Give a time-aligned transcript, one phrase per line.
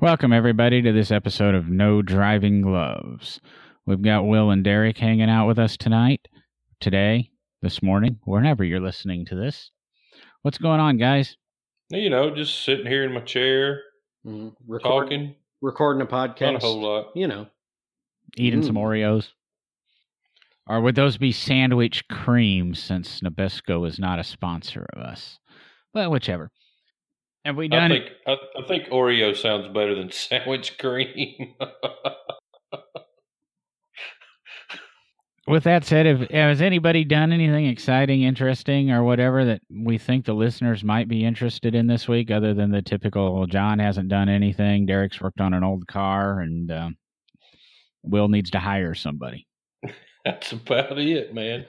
[0.00, 3.40] Welcome, everybody, to this episode of No Driving Gloves.
[3.86, 6.28] We've got Will and Derek hanging out with us tonight,
[6.80, 7.30] today,
[7.62, 9.70] this morning, whenever you're listening to this.
[10.42, 11.36] What's going on, guys?
[11.90, 13.82] You know, just sitting here in my chair,
[14.26, 15.34] Mm, record- talking.
[15.62, 17.16] recording a Not a whole lot.
[17.16, 17.46] You know,
[18.36, 18.82] Eating some Mm.
[18.82, 19.32] Oreos?
[20.66, 25.38] Or would those be sandwich creams since Nabisco is not a sponsor of us?
[25.94, 26.50] Well, whichever.
[27.48, 31.54] Have we I done think I, I think Oreo sounds better than sandwich cream.
[35.46, 40.34] With that said, has anybody done anything exciting, interesting, or whatever that we think the
[40.34, 43.46] listeners might be interested in this week, other than the typical?
[43.46, 44.84] John hasn't done anything.
[44.84, 46.96] Derek's worked on an old car, and um,
[48.02, 49.46] Will needs to hire somebody.
[50.26, 51.64] That's about it, man.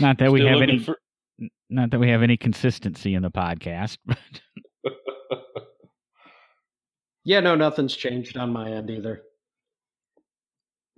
[0.00, 0.96] Not that we have any, for-
[1.70, 4.18] not that we have any consistency in the podcast, but
[7.28, 9.22] yeah, no, nothing's changed on my end either.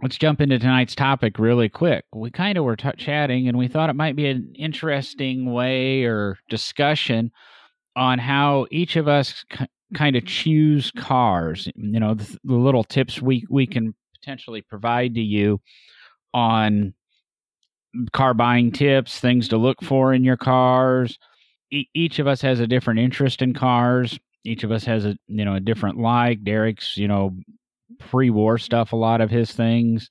[0.03, 2.05] let's jump into tonight's topic really quick.
[2.15, 2.99] We kind of were t- mm-hmm.
[2.99, 7.33] chatting, and we thought it might be an interesting way or discussion
[7.97, 11.69] on how each of us k- kind of choose cars.
[11.75, 15.61] You know, the, the little tips we we can potentially provide to you
[16.33, 16.95] on
[18.13, 21.19] car buying tips, things to look for in your cars.
[21.73, 24.19] E- each of us has a different interest in cars.
[24.45, 26.45] Each of us has a you know a different like.
[26.45, 27.37] Derek's you know
[27.99, 28.93] pre-war stuff.
[28.93, 30.11] A lot of his things.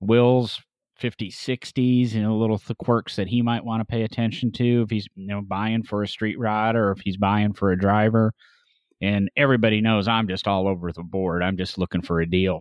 [0.00, 0.60] Will's
[1.00, 4.82] 50s, 60s, you know, little th- quirks that he might want to pay attention to
[4.82, 7.78] if he's you know buying for a street ride or if he's buying for a
[7.78, 8.32] driver.
[9.00, 11.42] And everybody knows I'm just all over the board.
[11.42, 12.60] I'm just looking for a deal.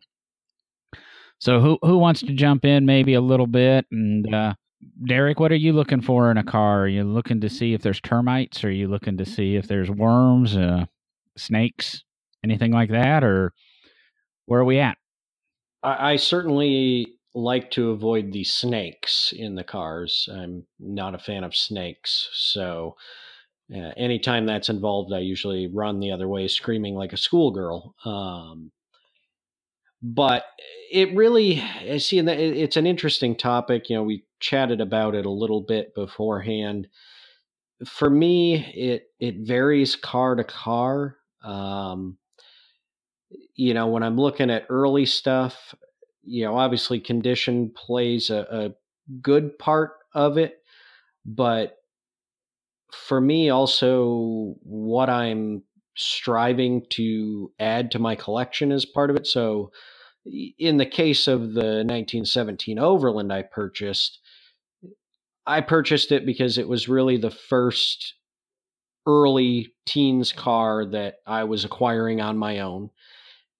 [1.40, 4.54] So who who wants to jump in maybe a little bit and uh
[5.06, 6.84] Derek, what are you looking for in a car?
[6.84, 8.64] Are you looking to see if there's termites?
[8.64, 10.86] Are you looking to see if there's worms, uh,
[11.40, 12.04] snakes,
[12.44, 13.54] anything like that, or
[14.46, 14.98] where are we at?
[15.84, 20.28] I, I certainly like to avoid the snakes in the cars.
[20.32, 22.96] I'm not a fan of snakes, so
[23.74, 27.94] uh, anytime that's involved, I usually run the other way, screaming like a schoolgirl.
[28.04, 28.72] Um,
[30.02, 30.46] but
[30.92, 33.90] it really, I see, and it's an interesting topic.
[33.90, 36.88] You know, we chatted about it a little bit beforehand.
[37.86, 41.18] For me, it it varies car to car.
[41.44, 42.18] Um,
[43.56, 45.76] you know, when I'm looking at early stuff,
[46.24, 48.72] you know, obviously condition plays a, a
[49.22, 50.60] good part of it,
[51.26, 51.78] but
[52.92, 55.64] for me, also what I'm
[55.96, 59.28] striving to add to my collection is part of it.
[59.28, 59.72] So,
[60.58, 64.20] in the case of the 1917 Overland I purchased,
[65.46, 68.16] I purchased it because it was really the first
[69.06, 72.90] early teens car that I was acquiring on my own.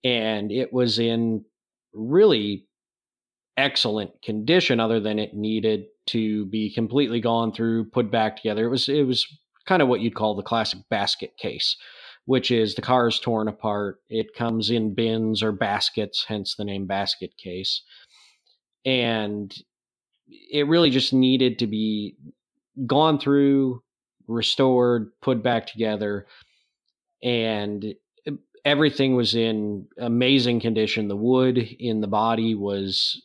[0.04, 1.46] And it was in
[1.94, 2.68] really
[3.58, 8.66] excellent condition other than it needed to be completely gone through, put back together.
[8.66, 9.28] It was it was
[9.66, 11.76] kind of what you'd call the classic basket case,
[12.26, 14.00] which is the car is torn apart.
[14.10, 17.84] It comes in bins or baskets, hence the name basket case.
[18.86, 19.54] And
[20.28, 22.16] it really just needed to be
[22.88, 23.84] gone through,
[24.30, 26.28] restored, put back together,
[27.24, 27.84] and
[28.26, 28.32] eh,
[28.64, 31.08] everything was in amazing condition.
[31.08, 33.22] The wood in the body was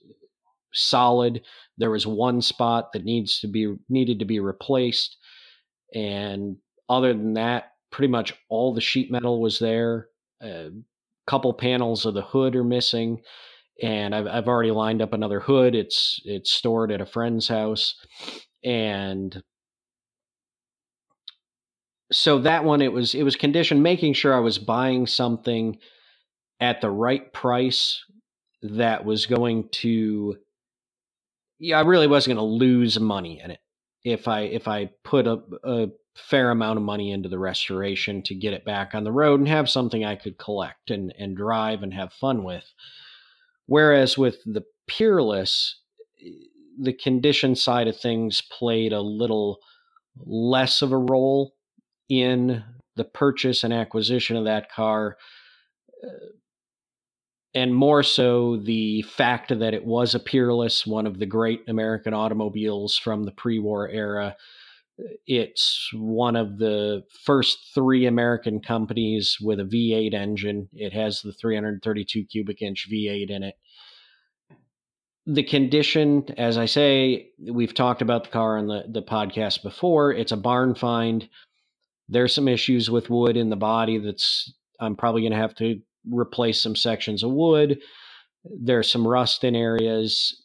[0.73, 1.43] solid.
[1.79, 5.17] There was one spot that needs to be needed to be replaced,
[5.95, 6.57] and
[6.89, 10.09] other than that, pretty much all the sheet metal was there.
[10.43, 10.71] A
[11.27, 13.21] couple panels of the hood are missing,
[13.83, 15.75] and I've I've already lined up another hood.
[15.75, 17.95] It's it's stored at a friend's house,
[18.65, 19.43] and
[22.15, 25.79] so that one it was it was conditioned making sure I was buying something
[26.61, 28.03] at the right price
[28.63, 30.37] that was going to
[31.59, 33.61] yeah, I really wasn't going to lose money in it
[34.05, 38.35] if I if I put a, a fair amount of money into the restoration to
[38.35, 41.83] get it back on the road and have something I could collect and and drive
[41.83, 42.65] and have fun with.
[43.67, 45.81] Whereas with the Peerless,
[46.25, 46.31] eh,
[46.79, 49.59] the condition side of things played a little
[50.17, 51.55] less of a role
[52.09, 52.63] in
[52.97, 55.17] the purchase and acquisition of that car.
[56.03, 56.09] Uh,
[57.55, 62.13] and more so the fact that it was a Peerless, one of the great American
[62.13, 64.37] automobiles from the pre war era.
[65.27, 70.69] It's one of the first three American companies with a V8 engine.
[70.73, 73.55] It has the 332 cubic inch V8 in it.
[75.27, 80.13] The condition, as I say, we've talked about the car on the, the podcast before.
[80.13, 81.29] It's a barn find.
[82.09, 85.81] There's some issues with wood in the body that's I'm probably going to have to
[86.11, 87.79] replace some sections of wood.
[88.45, 90.43] There's some rust in areas.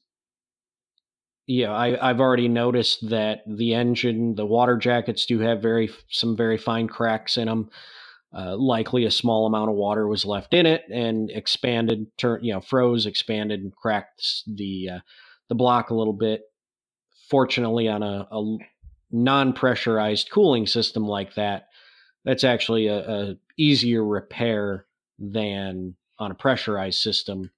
[1.48, 6.38] Yeah, I, I've already noticed that the engine, the water jackets do have very some
[6.38, 7.70] very fine cracks in them.
[8.32, 12.54] Uh, likely a small amount of water was left in it and expanded, turn you
[12.54, 15.00] know, froze, expanded, and cracked the uh,
[15.50, 16.42] the block a little bit.
[17.30, 18.58] Fortunately, on a, a
[19.12, 21.68] non-pressurized cooling system like that,
[22.26, 24.86] that's actually a, a easier repair
[25.18, 27.52] than on a pressurized system,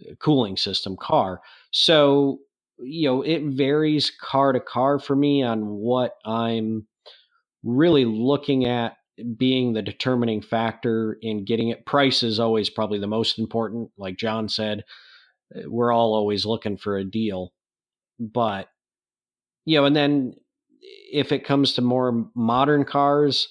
[0.00, 1.40] uh, cooling system car.
[1.70, 2.40] So
[2.80, 6.86] you know, it varies car to car for me on what I'm
[7.62, 8.96] really looking at
[9.36, 11.86] being the determining factor in getting it.
[11.86, 13.90] Price is always probably the most important.
[13.98, 14.84] Like John said,
[15.54, 17.52] uh, we're all always looking for a deal.
[18.20, 18.68] But,
[19.64, 20.34] you know, and then
[21.12, 23.48] if it comes to more modern cars,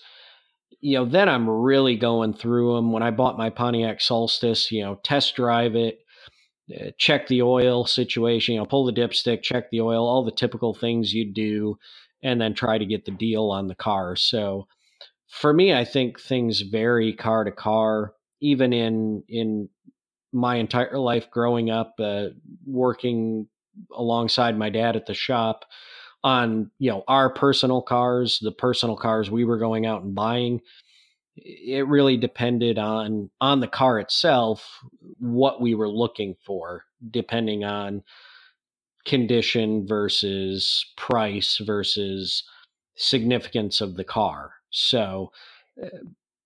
[0.79, 2.91] you know, then I'm really going through them.
[2.91, 5.99] When I bought my Pontiac Solstice, you know, test drive it,
[6.75, 10.31] uh, check the oil situation, you know, pull the dipstick, check the oil, all the
[10.31, 11.77] typical things you do,
[12.21, 14.15] and then try to get the deal on the car.
[14.15, 14.67] So,
[15.27, 18.13] for me, I think things vary car to car.
[18.39, 19.69] Even in in
[20.31, 22.27] my entire life growing up, uh,
[22.65, 23.47] working
[23.95, 25.65] alongside my dad at the shop
[26.27, 30.59] on you know our personal cars, the personal cars we were going out and buying.
[31.37, 34.67] It really depended on on the car itself,
[35.19, 38.03] what we were looking for, depending on
[39.05, 42.43] condition versus price versus
[42.95, 44.51] significance of the car.
[44.69, 45.31] So
[45.81, 45.87] uh,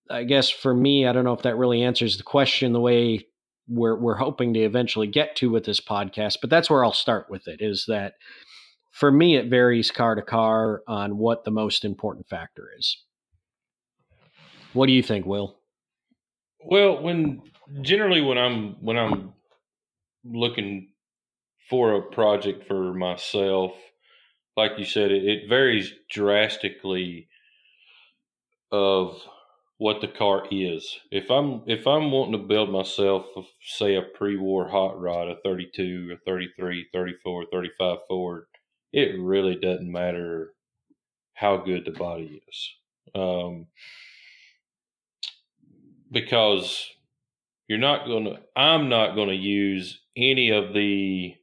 [0.08, 3.26] I guess for me, I don't know if that really answers the question the way
[3.66, 7.28] we're we're hoping to eventually get to with this podcast, but that's where I'll start
[7.28, 8.14] with it is that
[8.92, 12.98] for me it varies car to car on what the most important factor is.
[14.74, 15.56] What do you think, Will?
[16.64, 17.42] Well, when
[17.80, 19.32] generally when I'm when I'm
[20.24, 20.90] looking
[21.68, 23.72] for a project for myself,
[24.56, 27.28] like you said, it, it varies drastically
[28.70, 29.16] of
[29.78, 30.98] what the car is.
[31.10, 33.24] If I'm if I'm wanting to build myself
[33.62, 38.44] say a pre-war hot rod, a 32 or 33, 34, 35 Ford,
[38.92, 40.52] it really doesn't matter
[41.34, 42.74] how good the body is.
[43.14, 43.66] Um,
[46.10, 46.88] because
[47.68, 51.34] you're not going to I'm not going to use any of the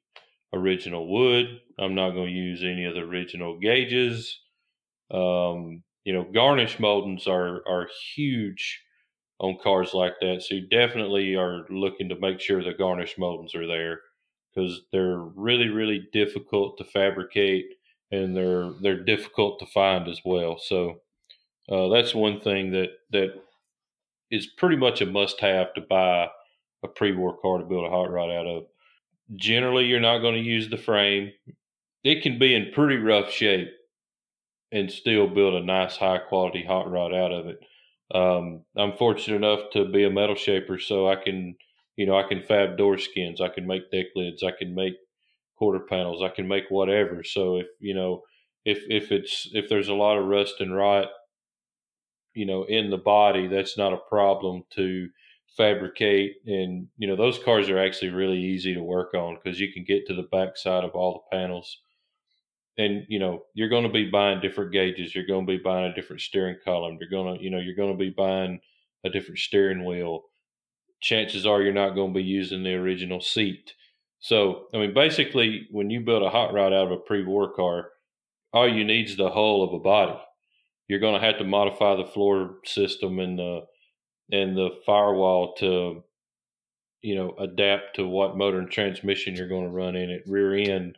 [0.54, 1.60] original wood.
[1.80, 4.40] I'm not going to use any of the original gauges.
[5.12, 8.82] Um, you know, garnish moldings are are huge
[9.40, 10.44] on cars like that.
[10.44, 14.02] So you definitely are looking to make sure the garnish moldings are there
[14.54, 17.66] because they're really really difficult to fabricate
[18.12, 20.58] and they're they're difficult to find as well.
[20.60, 21.02] So
[21.72, 23.34] uh, that's one thing that that
[24.32, 26.28] is pretty much a must have to buy
[26.84, 28.64] a pre-war car to build a hot rod out of.
[29.36, 31.32] Generally, you're not going to use the frame.
[32.04, 33.70] It can be in pretty rough shape
[34.72, 37.60] and still build a nice high quality hot rod out of it.
[38.14, 41.56] Um, I'm fortunate enough to be a metal shaper, so I can,
[42.00, 44.94] you know, I can fab door skins, I can make deck lids, I can make
[45.58, 47.26] quarter panels, I can make whatever.
[47.26, 48.24] So if you know,
[48.64, 51.10] if if it's if there's a lot of rust and rot,
[52.34, 55.10] you know, in the body, that's not a problem to
[55.58, 56.38] fabricate.
[56.46, 59.84] And you know, those cars are actually really easy to work on because you can
[59.84, 61.80] get to the backside of all the panels
[62.78, 65.92] and you know you're going to be buying different gauges you're going to be buying
[65.92, 68.60] a different steering column you're going to you know you're going to be buying
[69.04, 70.24] a different steering wheel
[71.00, 73.74] chances are you're not going to be using the original seat
[74.20, 77.90] so i mean basically when you build a hot rod out of a pre-war car
[78.54, 80.18] all you need is the hull of a body
[80.88, 83.62] you're going to have to modify the floor system and the
[84.32, 86.04] and the firewall to
[87.02, 90.54] you know adapt to what motor and transmission you're going to run in it rear
[90.54, 90.98] end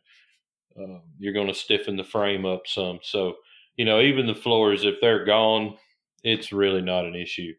[0.79, 2.99] uh, you're going to stiffen the frame up some.
[3.03, 3.35] So,
[3.75, 5.77] you know, even the floors, if they're gone,
[6.23, 7.53] it's really not an issue.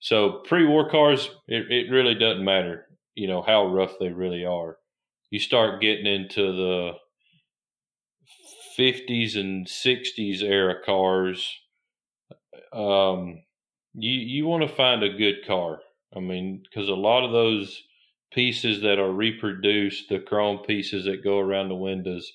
[0.00, 4.44] So, pre war cars, it, it really doesn't matter, you know, how rough they really
[4.44, 4.78] are.
[5.30, 6.92] You start getting into the
[8.76, 11.50] 50s and 60s era cars,
[12.72, 13.42] um,
[13.94, 15.80] you, you want to find a good car.
[16.14, 17.82] I mean, because a lot of those
[18.32, 22.30] pieces that are reproduced, the chrome pieces that go around the windows,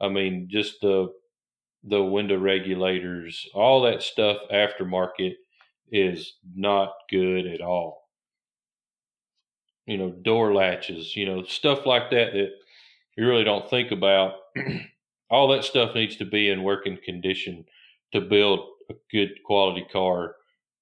[0.00, 1.12] I mean, just the
[1.84, 5.34] the window regulators, all that stuff aftermarket
[5.92, 8.08] is not good at all.
[9.86, 12.50] You know, door latches, you know, stuff like that that
[13.16, 14.34] you really don't think about.
[15.30, 17.64] all that stuff needs to be in working condition
[18.12, 20.36] to build a good quality car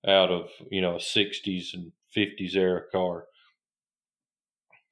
[0.07, 3.25] out of, you know, a 60s and 50s era car.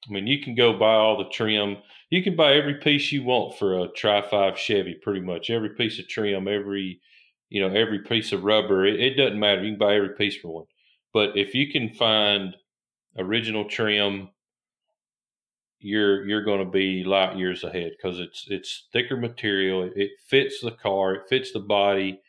[0.07, 1.77] I mean, you can go buy all the trim.
[2.09, 5.69] You can buy every piece you want for a Tri Five Chevy, pretty much every
[5.69, 7.01] piece of trim, every
[7.49, 8.85] you know, every piece of rubber.
[8.85, 9.63] It, it doesn't matter.
[9.63, 10.65] You can buy every piece for one.
[11.13, 12.55] But if you can find
[13.17, 14.29] original trim,
[15.79, 19.83] you're you're going to be light years ahead because it's it's thicker material.
[19.83, 21.15] It, it fits the car.
[21.15, 22.21] It fits the body.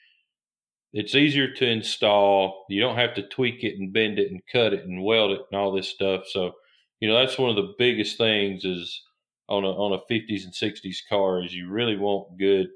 [0.93, 2.65] It's easier to install.
[2.69, 5.41] You don't have to tweak it and bend it and cut it and weld it
[5.51, 6.25] and all this stuff.
[6.29, 6.53] So,
[6.99, 9.03] you know, that's one of the biggest things is
[9.49, 12.69] on a on a 50s and 60s car is you really want good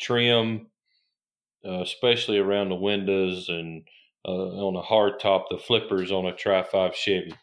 [0.00, 0.66] trim,
[1.66, 3.84] uh, especially around the windows and
[4.26, 7.34] uh, on the hard top, the flippers on a Tri Five Chevy.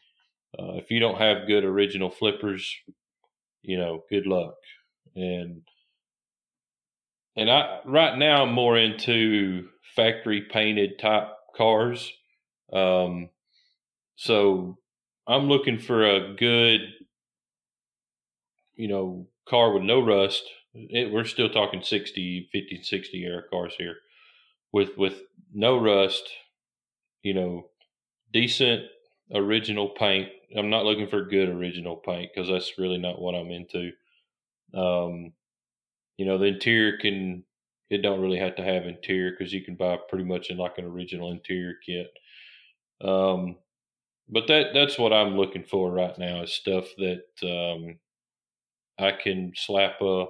[0.57, 2.73] Uh, if you don't have good original flippers,
[3.61, 4.55] you know, good luck.
[5.15, 5.61] And
[7.35, 12.11] and I right now I'm more into factory painted type cars.
[12.71, 13.29] Um,
[14.15, 14.77] so
[15.27, 16.81] I'm looking for a good,
[18.75, 20.43] you know, car with no rust.
[20.73, 23.95] It, we're still talking 60, 50, 60 era cars here
[24.71, 25.21] with with
[25.53, 26.29] no rust,
[27.23, 27.69] you know,
[28.33, 28.83] decent
[29.33, 30.29] original paint.
[30.55, 33.91] I'm not looking for good original paint because that's really not what I'm into.
[34.73, 35.33] Um,
[36.17, 37.43] you know, the interior can
[37.89, 40.77] it don't really have to have interior because you can buy pretty much in like
[40.77, 42.07] an original interior kit.
[43.01, 43.55] Um,
[44.29, 47.97] but that that's what I'm looking for right now is stuff that um,
[48.99, 50.25] I can slap a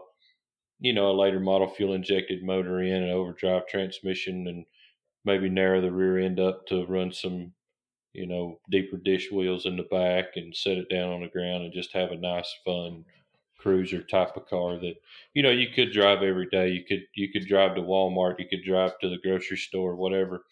[0.80, 4.66] you know, a later model fuel injected motor in, an overdrive transmission, and
[5.26, 7.54] maybe narrow the rear end up to run some,
[8.14, 11.64] you know, deeper dish wheels in the back and set it down on the ground
[11.64, 13.06] and just have a nice, fun
[13.60, 14.96] cruiser type of car that
[15.34, 16.70] you know you could drive every day.
[16.70, 20.46] You could you could drive to Walmart, you could drive to the grocery store, whatever,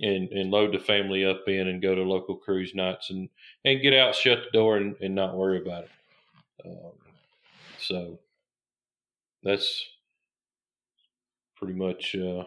[0.00, 3.28] and and load the family up in and go to local cruise nights and
[3.64, 5.90] and get out, shut the door, and, and not worry about it.
[6.66, 6.92] Um,
[7.78, 8.18] so
[9.44, 9.84] that's
[11.56, 12.44] pretty much uh,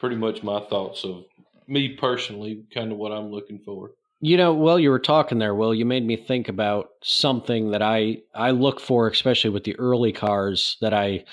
[0.00, 1.24] pretty much my thoughts of
[1.68, 3.92] me personally, kind of what I'm looking for.
[4.20, 7.82] You know, while you were talking there, Will, you made me think about something that
[7.82, 11.24] I I look for, especially with the early cars that I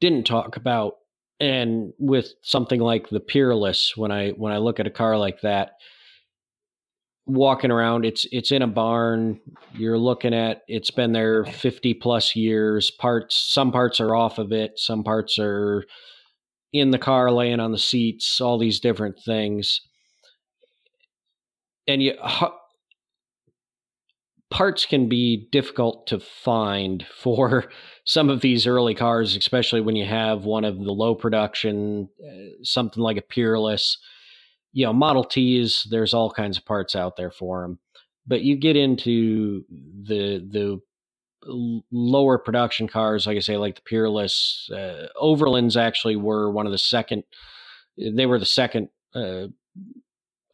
[0.00, 0.94] didn't talk about,
[1.40, 3.96] and with something like the Peerless.
[3.96, 5.72] When I when I look at a car like that,
[7.28, 9.38] walking around it's it's in a barn.
[9.74, 12.90] You're looking at it's been there 50 plus years.
[12.90, 15.84] Parts some parts are off of it some parts are
[16.72, 19.80] in the car laying on the seats all these different things.
[21.86, 22.14] And you
[24.50, 27.70] parts can be difficult to find for
[28.04, 32.48] some of these early cars especially when you have one of the low production uh,
[32.62, 33.98] something like a peerless
[34.72, 37.78] you know, Model Ts, there's all kinds of parts out there for them.
[38.26, 40.80] But you get into the the
[41.90, 46.72] lower production cars, like I say, like the Peerless, uh, Overlands actually were one of
[46.72, 47.24] the second.
[47.96, 49.46] They were the second uh,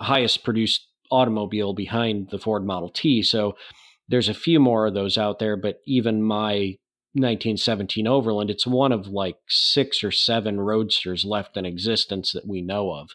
[0.00, 3.22] highest produced automobile behind the Ford Model T.
[3.22, 3.56] So
[4.08, 6.76] there's a few more of those out there, but even my
[7.14, 12.60] 1917 Overland, it's one of like six or seven roadsters left in existence that we
[12.60, 13.10] know of.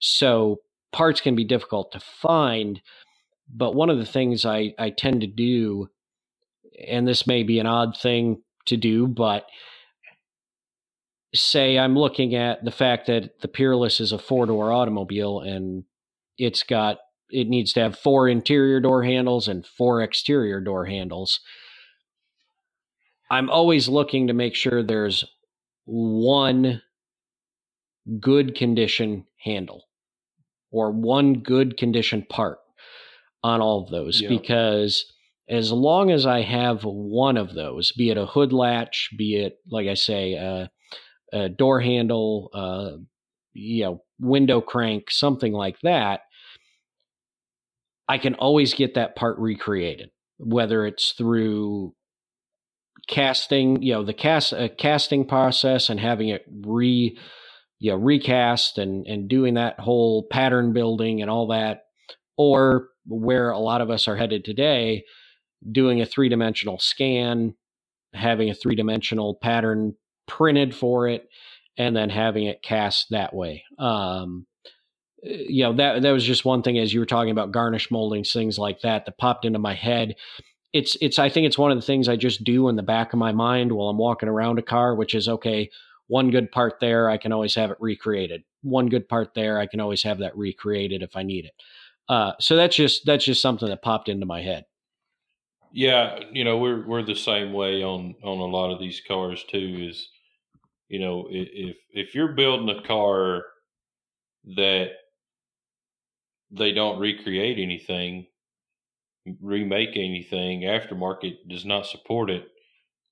[0.00, 0.60] So
[0.92, 2.80] parts can be difficult to find.
[3.48, 5.88] But one of the things I, I tend to do,
[6.88, 9.46] and this may be an odd thing to do, but
[11.34, 15.84] say I'm looking at the fact that the Peerless is a four door automobile and
[16.38, 16.98] it's got
[17.30, 21.38] it needs to have four interior door handles and four exterior door handles.
[23.30, 25.24] I'm always looking to make sure there's
[25.84, 26.82] one
[28.18, 29.84] good condition handle
[30.70, 32.58] or one good condition part
[33.42, 34.20] on all of those.
[34.28, 35.12] Because
[35.48, 39.58] as long as I have one of those, be it a hood latch, be it
[39.68, 40.68] like I say, uh,
[41.32, 43.02] a door handle, uh,
[43.52, 46.20] you know, window crank, something like that,
[48.08, 51.94] I can always get that part recreated, whether it's through
[53.08, 57.18] casting, you know, the cast uh, casting process and having it re
[57.80, 61.84] you know, recast and and doing that whole pattern building and all that,
[62.36, 65.04] or where a lot of us are headed today,
[65.72, 67.54] doing a three dimensional scan,
[68.14, 69.94] having a three dimensional pattern
[70.28, 71.28] printed for it,
[71.78, 73.64] and then having it cast that way.
[73.78, 74.46] Um,
[75.22, 78.32] you know that that was just one thing as you were talking about garnish moldings,
[78.32, 80.16] things like that that popped into my head.
[80.72, 83.12] It's it's I think it's one of the things I just do in the back
[83.14, 85.70] of my mind while I'm walking around a car, which is okay
[86.10, 88.42] one good part there, I can always have it recreated.
[88.62, 91.52] One good part there, I can always have that recreated if I need it.
[92.08, 94.64] Uh, so that's just that's just something that popped into my head.
[95.72, 99.44] Yeah, you know we're we're the same way on on a lot of these cars
[99.44, 99.86] too.
[99.88, 100.08] Is
[100.88, 103.44] you know if if you're building a car
[104.56, 104.88] that
[106.50, 108.26] they don't recreate anything,
[109.40, 112.48] remake anything, aftermarket does not support it,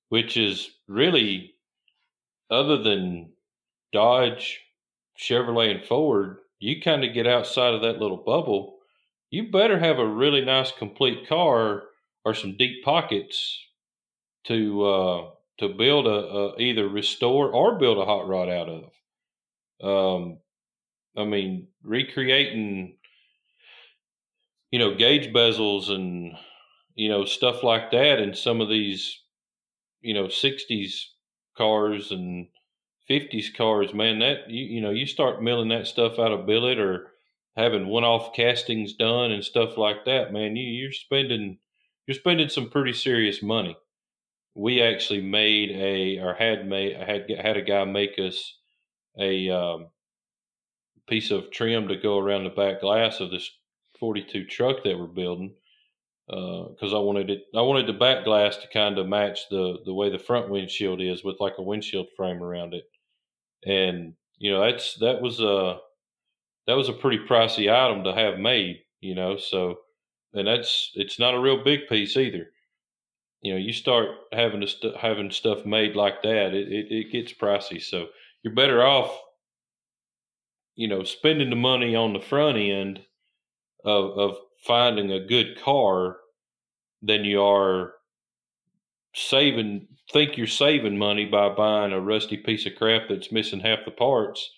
[0.09, 1.53] which is really
[2.49, 3.31] other than
[3.91, 4.61] Dodge,
[5.17, 8.77] Chevrolet, and Ford, you kind of get outside of that little bubble.
[9.31, 11.83] You better have a really nice complete car
[12.25, 13.57] or some deep pockets
[14.45, 15.29] to uh,
[15.59, 18.83] to build a, a, either restore or build a hot rod out of.
[19.81, 20.39] Um,
[21.17, 22.97] I mean, recreating,
[24.71, 26.33] you know, gauge bezels and
[26.95, 29.21] you know stuff like that in some of these,
[30.01, 31.05] you know, '60s
[31.59, 32.47] cars and
[33.09, 36.79] 50s cars, man, that you, you know, you start milling that stuff out of billet
[36.79, 37.11] or
[37.57, 41.59] having one-off castings done and stuff like that, man, you, you're spending
[42.07, 43.77] you're spending some pretty serious money.
[44.55, 48.55] We actually made a or had made had had a guy make us
[49.19, 49.87] a um,
[51.07, 53.51] piece of trim to go around the back glass of this
[53.99, 55.53] 42 truck that we're building
[56.29, 57.43] because uh, I wanted it.
[57.55, 61.01] I wanted the back glass to kind of match the the way the front windshield
[61.01, 62.83] is with like a windshield frame around it,
[63.65, 65.79] and you know that's that was a
[66.67, 68.81] that was a pretty pricey item to have made.
[69.01, 69.79] You know, so
[70.33, 72.51] and that's it's not a real big piece either.
[73.41, 77.11] You know, you start having to st- having stuff made like that, it, it, it
[77.11, 77.81] gets pricey.
[77.81, 78.07] So
[78.43, 79.17] you're better off,
[80.75, 82.99] you know, spending the money on the front end
[83.83, 86.17] of of finding a good car
[87.01, 87.93] than you are
[89.15, 93.79] saving think you're saving money by buying a rusty piece of crap that's missing half
[93.85, 94.51] the parts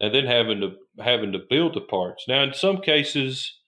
[0.00, 0.72] and then having to
[1.02, 2.24] having to build the parts.
[2.28, 3.58] Now in some cases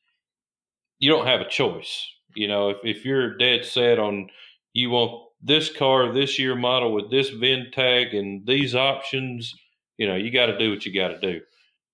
[0.98, 2.06] you don't have a choice.
[2.34, 4.28] You know, if, if you're dead set on
[4.72, 9.54] you want this car, this year model with this VIN tag and these options,
[9.96, 11.40] you know, you got to do what you got to do.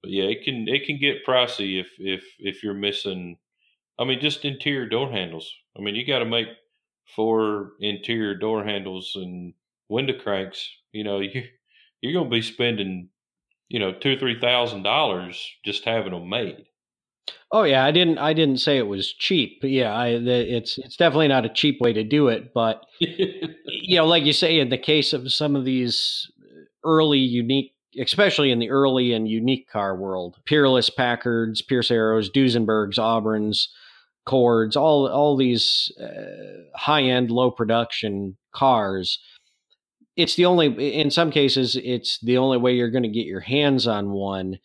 [0.02, 3.38] But yeah, it can it can get pricey if if if you're missing.
[3.98, 5.52] I mean, just interior door handles.
[5.76, 6.48] I mean, you got to make
[7.14, 9.54] four interior door handles and
[9.88, 10.68] window cranks.
[10.92, 11.44] You know, you
[12.00, 13.08] you're going to be spending,
[13.68, 16.66] you know, two three thousand dollars just having them made.
[17.50, 18.18] Oh yeah, I didn't.
[18.18, 19.60] I didn't say it was cheap.
[19.62, 22.52] Yeah, I, the, it's it's definitely not a cheap way to do it.
[22.52, 26.30] But you know, like you say, in the case of some of these
[26.84, 32.98] early unique, especially in the early and unique car world, Peerless Packards, Pierce Arrows, Duesenbergs,
[32.98, 33.68] Auburns,
[34.26, 39.18] Cords, all all these uh, high end, low production cars.
[40.16, 40.94] It's the only.
[40.98, 44.58] In some cases, it's the only way you're going to get your hands on one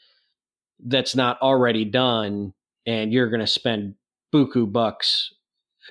[0.80, 2.54] that's not already done
[2.86, 3.95] and you're going to spend
[4.34, 5.34] buku bucks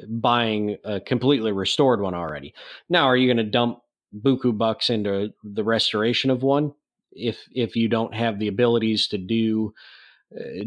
[0.09, 2.55] buying a completely restored one already.
[2.89, 3.81] Now, are you going to dump
[4.17, 6.73] buku bucks into the restoration of one
[7.13, 9.98] if if you don't have the abilities to do uh,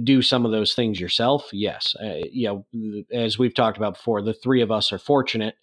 [0.04, 1.50] do some of those things yourself?
[1.54, 1.96] Yes.
[2.02, 5.56] Uh, you know, as we've talked about before, the three of us are fortunate.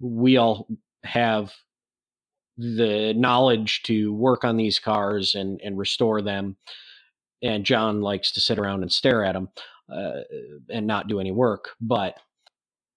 [0.00, 0.68] We all
[1.04, 1.52] have
[2.56, 6.56] the knowledge to work on these cars and and restore them
[7.42, 9.48] and John likes to sit around and stare at them
[9.92, 10.20] uh,
[10.70, 11.70] and not do any work.
[11.80, 12.18] But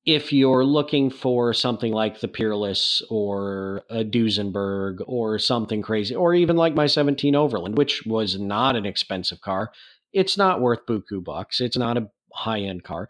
[0.05, 6.36] if you're looking for something like the Peerless or a Duesenberg or something crazy, or
[6.36, 9.71] even like my 17 Overland, which was not an expensive car,
[10.15, 11.60] it's not worth buku bucks.
[11.60, 13.10] It's not a high end car.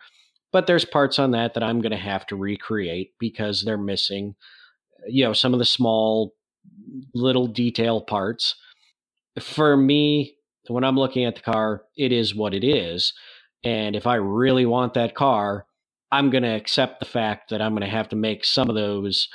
[0.51, 4.35] But there's parts on that that I'm going to have to recreate because they're missing,
[5.07, 6.33] you know, some of the small
[7.13, 8.55] little detail parts.
[9.39, 10.35] For me,
[10.67, 13.13] when I'm looking at the car, it is what it is.
[13.63, 15.67] And if I really want that car,
[16.11, 18.75] I'm going to accept the fact that I'm going to have to make some of
[18.75, 19.27] those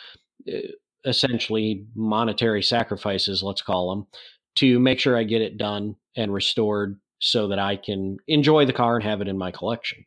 [0.48, 0.58] uh,
[1.04, 4.06] essentially monetary sacrifices, let's call them,
[4.56, 8.72] to make sure I get it done and restored so that I can enjoy the
[8.72, 10.04] car and have it in my collection.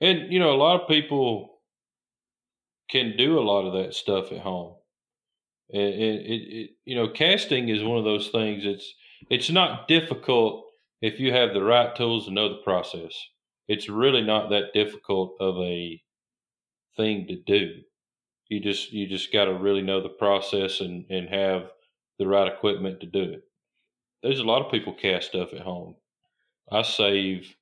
[0.00, 1.60] And, you know, a lot of people
[2.90, 4.74] can do a lot of that stuff at home.
[5.68, 8.64] It, it, it, you know, casting is one of those things.
[8.64, 8.92] It's
[9.30, 10.64] it's not difficult
[11.00, 13.14] if you have the right tools and know the process.
[13.68, 16.02] It's really not that difficult of a
[16.96, 17.80] thing to do.
[18.48, 21.70] You just you just got to really know the process and and have
[22.18, 23.42] the right equipment to do it.
[24.22, 25.96] There's a lot of people cast stuff at home.
[26.72, 27.54] I save,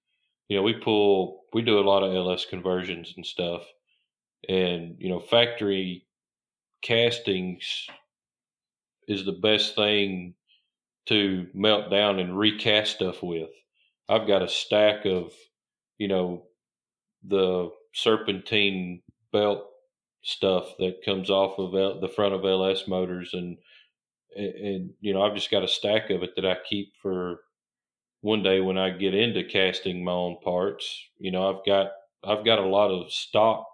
[0.48, 3.62] you know, we pull we do a lot of LS conversions and stuff,
[4.48, 6.06] and you know, factory
[6.82, 7.86] castings
[9.08, 10.34] is the best thing
[11.06, 13.50] to melt down and recast stuff with.
[14.08, 15.32] I've got a stack of,
[15.98, 16.44] you know,
[17.26, 19.64] the serpentine belt
[20.22, 23.58] stuff that comes off of L- the front of LS motors, and,
[24.36, 27.40] and and you know I've just got a stack of it that I keep for
[28.20, 31.02] one day when I get into casting my own parts.
[31.18, 31.92] You know I've got
[32.24, 33.66] I've got a lot of stock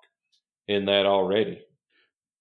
[0.69, 1.61] in that already.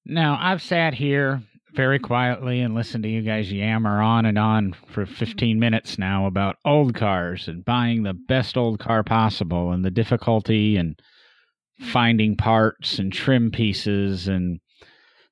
[0.05, 1.41] Now I've sat here
[1.73, 6.25] very quietly and listened to you guys yammer on and on for 15 minutes now
[6.25, 10.97] about old cars and buying the best old car possible and the difficulty and
[11.79, 14.59] finding parts and trim pieces and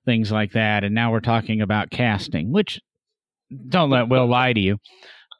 [0.05, 0.83] things like that.
[0.83, 2.81] And now we're talking about casting, which
[3.69, 4.77] don't let Will lie to you.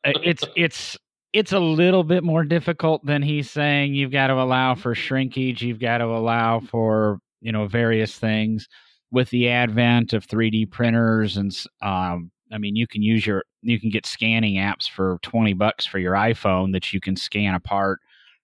[0.05, 0.97] It's it's
[1.33, 3.95] it's a little bit more difficult than he's saying.
[3.95, 5.63] You've got to allow for shrinkage.
[5.63, 8.67] You've got to allow for you know various things
[9.11, 13.79] with the advent of 3D printers and um, I mean you can use your you
[13.79, 17.59] can get scanning apps for 20 bucks for your iPhone that you can scan a
[17.59, 17.99] part,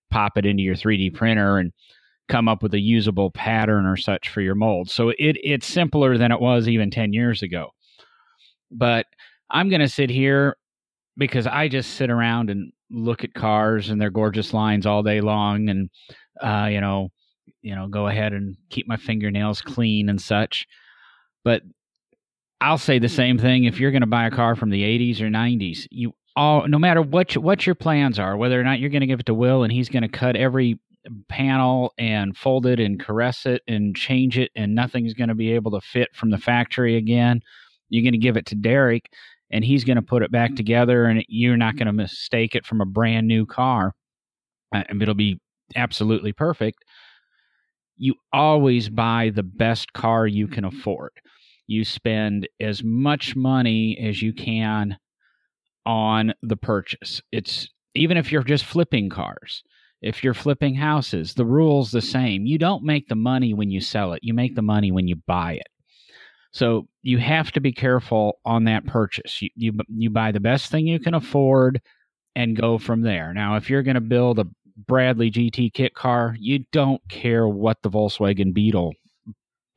[0.09, 1.71] pop it into your 3D printer and
[2.27, 4.89] come up with a usable pattern or such for your mold.
[4.89, 7.69] So it it's simpler than it was even 10 years ago.
[8.71, 9.05] But
[9.49, 10.55] I'm going to sit here
[11.17, 15.21] because I just sit around and look at cars and their gorgeous lines all day
[15.21, 15.89] long and
[16.41, 17.09] uh, you know,
[17.61, 20.65] you know, go ahead and keep my fingernails clean and such.
[21.43, 21.63] But
[22.61, 25.21] I'll say the same thing if you're going to buy a car from the 80s
[25.21, 28.89] or 90s, you all no matter what what your plans are, whether or not you're
[28.89, 30.79] going to give it to Will and he's going to cut every
[31.27, 35.51] panel and fold it and caress it and change it and nothing's going to be
[35.53, 37.41] able to fit from the factory again
[37.87, 39.09] you're going to give it to derek
[39.51, 40.57] and he's going to put it back mm-hmm.
[40.57, 43.93] together and you're not going to mistake it from a brand new car.
[44.71, 45.39] And it'll be
[45.75, 46.83] absolutely perfect.
[47.97, 50.77] You always buy the best car you can mm-hmm.
[50.77, 51.11] afford.
[51.67, 54.97] You spend as much money as you can
[55.85, 57.21] on the purchase.
[57.31, 59.63] It's even if you're just flipping cars
[60.01, 62.45] if you're flipping houses, the rule's the same.
[62.45, 65.17] You don't make the money when you sell it, you make the money when you
[65.27, 65.67] buy it.
[66.51, 69.41] So you have to be careful on that purchase.
[69.41, 71.81] You, you, you buy the best thing you can afford
[72.35, 73.33] and go from there.
[73.33, 74.47] Now, if you're going to build a
[74.87, 78.93] Bradley GT kit car, you don't care what the Volkswagen Beetle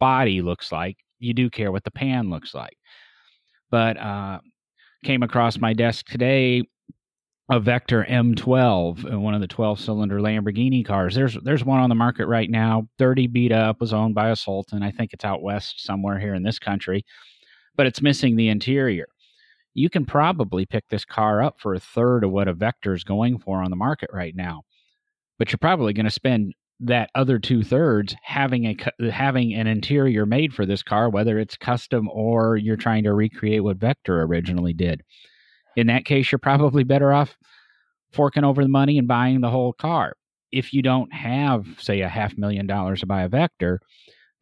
[0.00, 0.96] body looks like.
[1.18, 2.76] You do care what the pan looks like.
[3.70, 4.40] But uh,
[5.04, 6.62] came across my desk today
[7.50, 11.14] a Vector M12, uh, one of the 12-cylinder Lamborghini cars.
[11.14, 12.88] There's there's one on the market right now.
[12.98, 14.82] 30 beat up, was owned by a Sultan.
[14.82, 17.04] I think it's out west somewhere here in this country,
[17.76, 19.06] but it's missing the interior.
[19.74, 23.04] You can probably pick this car up for a third of what a Vector is
[23.04, 24.62] going for on the market right now,
[25.38, 30.26] but you're probably going to spend that other two thirds having a having an interior
[30.26, 34.72] made for this car, whether it's custom or you're trying to recreate what Vector originally
[34.72, 35.02] did
[35.76, 37.36] in that case, you're probably better off
[38.12, 40.14] forking over the money and buying the whole car.
[40.50, 43.80] If you don't have, say, a half million dollars to buy a Vector,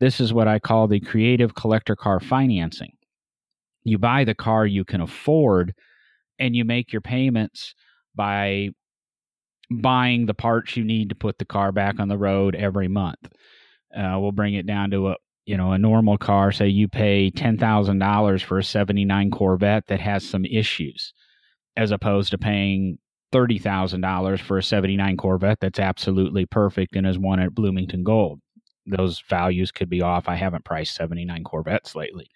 [0.00, 2.92] this is what I call the creative collector car financing.
[3.84, 5.74] You buy the car you can afford
[6.38, 7.74] and you make your payments
[8.14, 8.70] by
[9.70, 13.20] buying the parts you need to put the car back on the road every month.
[13.96, 15.16] Uh, we'll bring it down to a
[15.46, 16.52] you know a normal car.
[16.52, 21.12] Say you pay ten thousand dollars for a '79 Corvette that has some issues
[21.80, 22.98] as opposed to paying
[23.32, 28.40] $30,000 for a 79 Corvette that's absolutely perfect and is one at Bloomington Gold.
[28.86, 30.28] Those values could be off.
[30.28, 32.28] I haven't priced 79 Corvettes lately.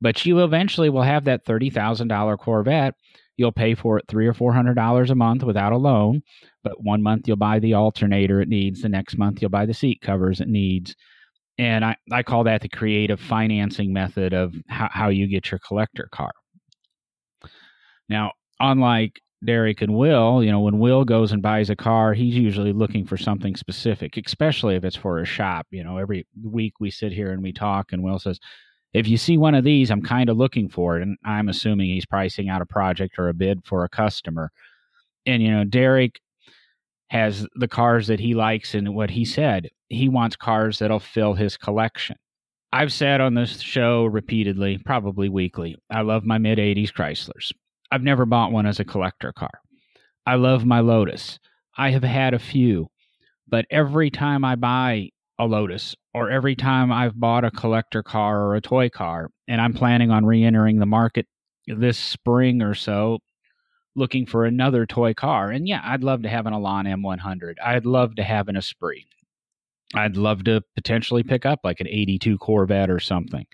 [0.00, 2.94] But you eventually will have that $30,000 Corvette.
[3.36, 6.22] You'll pay for it three or four hundred dollars a month without a loan.
[6.64, 8.80] But one month you'll buy the alternator it needs.
[8.80, 10.96] The next month you'll buy the seat covers it needs.
[11.58, 15.60] And I, I call that the creative financing method of how, how you get your
[15.60, 16.32] collector car.
[18.08, 22.34] Now, unlike Derek and Will, you know, when Will goes and buys a car, he's
[22.34, 25.66] usually looking for something specific, especially if it's for a shop.
[25.70, 28.40] You know, every week we sit here and we talk, and Will says,
[28.92, 31.02] if you see one of these, I'm kind of looking for it.
[31.02, 34.50] And I'm assuming he's pricing out a project or a bid for a customer.
[35.26, 36.20] And, you know, Derek
[37.10, 41.34] has the cars that he likes, and what he said, he wants cars that'll fill
[41.34, 42.16] his collection.
[42.72, 47.52] I've said on this show repeatedly, probably weekly, I love my mid 80s Chryslers.
[47.90, 49.60] I've never bought one as a collector car.
[50.26, 51.38] I love my Lotus.
[51.76, 52.88] I have had a few,
[53.46, 58.42] but every time I buy a Lotus or every time I've bought a collector car
[58.42, 61.26] or a toy car, and I'm planning on re entering the market
[61.66, 63.18] this spring or so,
[63.94, 65.50] looking for another toy car.
[65.50, 67.54] And yeah, I'd love to have an Elan M100.
[67.64, 69.06] I'd love to have an Esprit.
[69.94, 73.46] I'd love to potentially pick up like an 82 Corvette or something.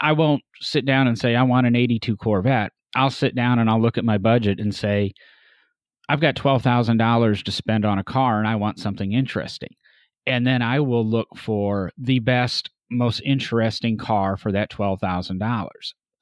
[0.00, 2.72] I won't sit down and say I want an 82 Corvette.
[2.94, 5.12] I'll sit down and I'll look at my budget and say,
[6.08, 9.74] I've got $12,000 to spend on a car and I want something interesting.
[10.26, 15.68] And then I will look for the best, most interesting car for that $12,000.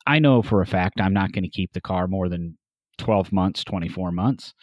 [0.07, 2.57] I know for a fact I'm not going to keep the car more than
[2.99, 4.55] 12 months, 24 months,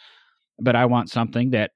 [0.58, 1.70] but I want something that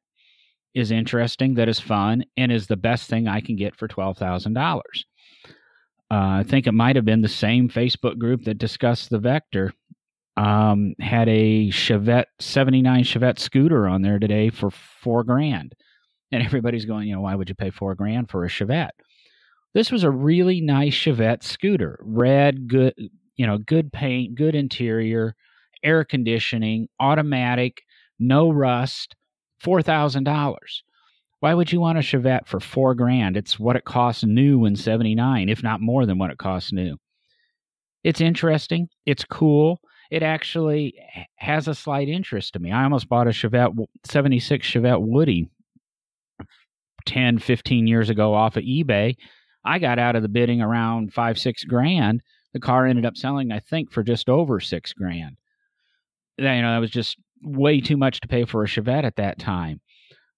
[0.75, 4.81] is interesting, that is fun, and is the best thing I can get for $12,000.
[6.11, 9.73] Uh, I think it might have been the same Facebook group that discussed the Vector.
[10.39, 15.75] Um, had a Chevette 79 Chevette scooter on there today for four grand.
[16.31, 18.91] And everybody's going, you know, why would you pay four grand for a Chevette?
[19.75, 21.99] This was a really nice Chevette scooter.
[22.03, 22.95] Red, good,
[23.37, 25.35] you know, good paint, good interior,
[25.83, 27.83] air conditioning, automatic,
[28.19, 29.17] no rust,
[29.65, 30.57] $4,000.
[31.41, 33.37] Why would you want a Chevette for four grand?
[33.37, 36.97] It's what it costs new in 79, if not more than what it costs new.
[38.05, 38.89] It's interesting.
[39.05, 39.81] It's cool.
[40.11, 40.95] It actually
[41.37, 42.73] has a slight interest to me.
[42.73, 45.51] I almost bought a Chevette 76 Chevette Woody
[47.07, 49.17] 10, 15 years ago off of eBay.
[49.65, 52.23] I got out of the bidding around five, six grand.
[52.55, 55.37] The car ended up selling, I think, for just over six grand.
[56.39, 59.39] You know, that was just way too much to pay for a Chevette at that
[59.39, 59.81] time.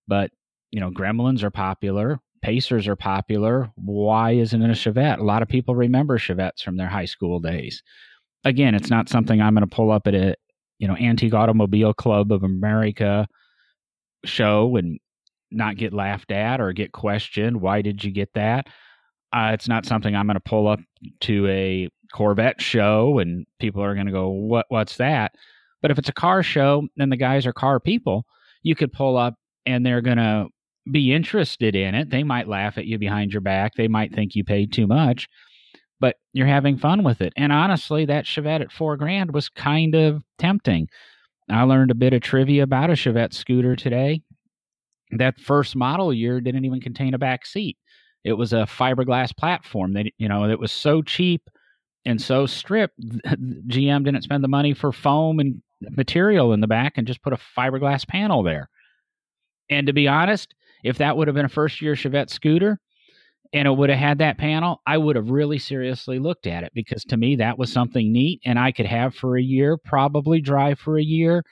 [0.09, 0.31] But
[0.73, 3.71] you know, Gremlins are popular, Pacers are popular.
[3.77, 5.19] Why isn't it a Chevette?
[5.19, 7.83] A lot of people remember Chevettes from their high school days.
[8.45, 10.35] Again, it's not something I'm going to pull up at a,
[10.79, 13.27] you know, Antique Automobile Club of America
[14.25, 14.99] show and
[15.51, 17.61] not get laughed at or get questioned.
[17.61, 18.67] Why did you get that?
[19.33, 20.81] Uh, it's not something I'm going to pull up
[21.21, 24.67] to a Corvette show and people are going to go, "What?
[24.69, 25.35] What's that?"
[25.83, 28.25] But if it's a car show then the guys are car people,
[28.63, 29.35] you could pull up
[29.67, 30.49] and they're going to
[30.91, 32.11] be interested in it.
[32.11, 33.75] They might laugh at you behind your back.
[33.77, 35.29] They might think you paid too much,
[36.01, 37.33] but you're having fun with it.
[37.37, 40.89] And honestly, that Chevette at four grand was kind of tempting.
[41.49, 44.23] I learned a bit of trivia about a Chevette scooter today.
[45.11, 47.77] That first model year didn't even contain a back seat.
[48.25, 51.43] It was a fiberglass platform that you know it was so cheap
[52.05, 53.01] and so stripped.
[53.27, 57.33] GM didn't spend the money for foam and material in the back and just put
[57.33, 58.69] a fiberglass panel there.
[59.69, 62.79] And to be honest, if that would have been a first year Chevette scooter
[63.53, 66.73] and it would have had that panel, I would have really seriously looked at it
[66.75, 70.41] because to me that was something neat and I could have for a year, probably
[70.41, 71.43] drive for a year.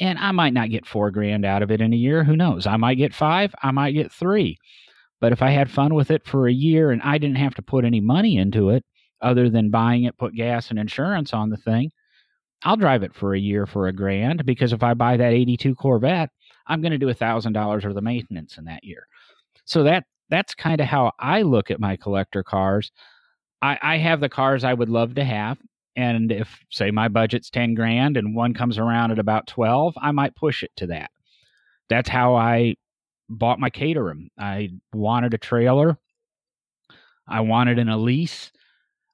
[0.00, 2.24] And I might not get four grand out of it in a year.
[2.24, 2.66] Who knows?
[2.66, 4.56] I might get five, I might get three.
[5.20, 7.62] But if I had fun with it for a year and I didn't have to
[7.62, 8.84] put any money into it
[9.20, 11.90] other than buying it, put gas and insurance on the thing,
[12.62, 15.74] I'll drive it for a year for a grand because if I buy that 82
[15.74, 16.30] Corvette,
[16.66, 19.06] I'm going to do a thousand dollars worth of maintenance in that year.
[19.64, 22.92] So that that's kind of how I look at my collector cars.
[23.62, 25.58] I, I have the cars I would love to have,
[25.96, 30.12] and if say my budget's ten grand and one comes around at about twelve, I
[30.12, 31.10] might push it to that.
[31.88, 32.76] That's how I
[33.28, 34.30] bought my Caterham.
[34.38, 35.98] I wanted a trailer.
[37.26, 38.52] I wanted an Elise.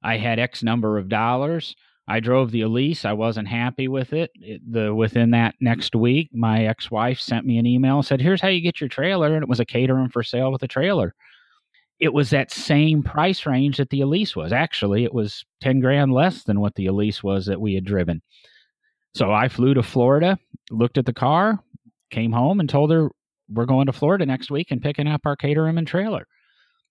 [0.03, 1.75] I had X number of dollars.
[2.07, 3.05] I drove the Elise.
[3.05, 4.31] I wasn't happy with it.
[4.35, 4.61] it.
[4.71, 8.61] The within that next week, my ex-wife sent me an email said, "Here's how you
[8.61, 11.15] get your trailer," and it was a Caterham for sale with a trailer.
[12.01, 14.53] It was that same price range that the Elise was.
[14.53, 18.21] Actually, it was ten grand less than what the Elise was that we had driven.
[19.15, 20.39] So I flew to Florida,
[20.71, 21.61] looked at the car,
[22.11, 23.11] came home, and told her
[23.49, 26.27] we're going to Florida next week and picking up our Caterham and trailer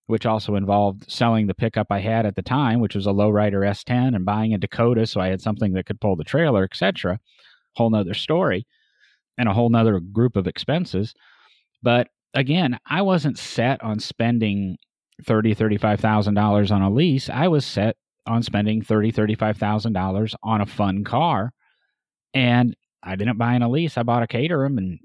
[0.08, 3.68] which also involved selling the pickup I had at the time, which was a lowrider
[3.68, 7.20] S10, and buying a Dakota so I had something that could pull the trailer, etc.
[7.76, 8.66] Whole nother story
[9.38, 11.14] and a whole nother group of expenses.
[11.82, 14.78] But again, I wasn't set on spending
[15.26, 17.30] thirty, thirty-five thousand dollars on a lease.
[17.30, 21.52] I was set on spending thirty, thirty-five thousand dollars on a fun car,
[22.34, 23.98] and I didn't buy an Elise.
[23.98, 25.00] I bought a Caterham, and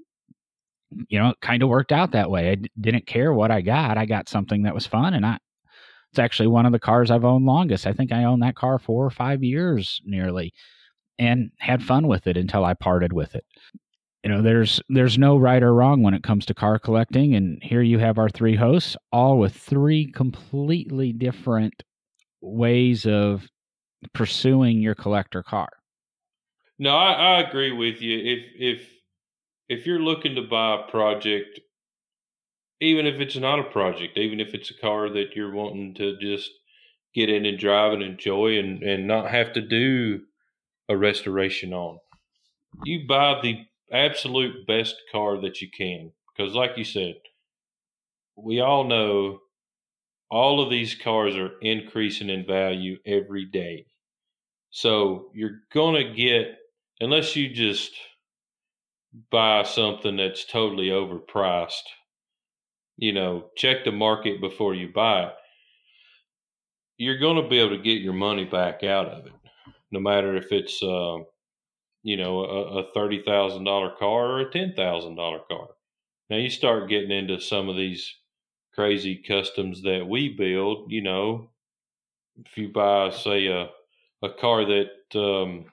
[1.07, 2.51] you know, it kind of worked out that way.
[2.51, 3.97] I d- didn't care what I got.
[3.97, 5.37] I got something that was fun, and I.
[6.11, 7.85] It's actually one of the cars I've owned longest.
[7.85, 10.53] I think I owned that car four or five years nearly,
[11.19, 13.45] and had fun with it until I parted with it.
[14.23, 17.61] You know, there's there's no right or wrong when it comes to car collecting, and
[17.61, 21.83] here you have our three hosts, all with three completely different
[22.41, 23.47] ways of
[24.13, 25.69] pursuing your collector car.
[26.79, 28.17] No, I, I agree with you.
[28.17, 28.98] If if
[29.69, 31.59] if you're looking to buy a project,
[32.81, 36.17] even if it's not a project, even if it's a car that you're wanting to
[36.19, 36.49] just
[37.13, 40.21] get in and drive and enjoy and, and not have to do
[40.89, 41.99] a restoration on,
[42.83, 46.11] you buy the absolute best car that you can.
[46.35, 47.15] Because, like you said,
[48.35, 49.39] we all know
[50.31, 53.85] all of these cars are increasing in value every day.
[54.69, 56.57] So you're going to get,
[57.01, 57.91] unless you just
[59.31, 61.87] buy something that's totally overpriced.
[62.97, 65.33] You know, check the market before you buy it.
[66.97, 69.33] You're going to be able to get your money back out of it,
[69.91, 71.17] no matter if it's, uh,
[72.03, 75.69] you know, a, a thirty thousand dollar car or a ten thousand dollar car.
[76.29, 78.13] Now you start getting into some of these
[78.73, 80.91] crazy customs that we build.
[80.91, 81.49] You know,
[82.45, 83.69] if you buy, say, a
[84.21, 85.65] a car that um,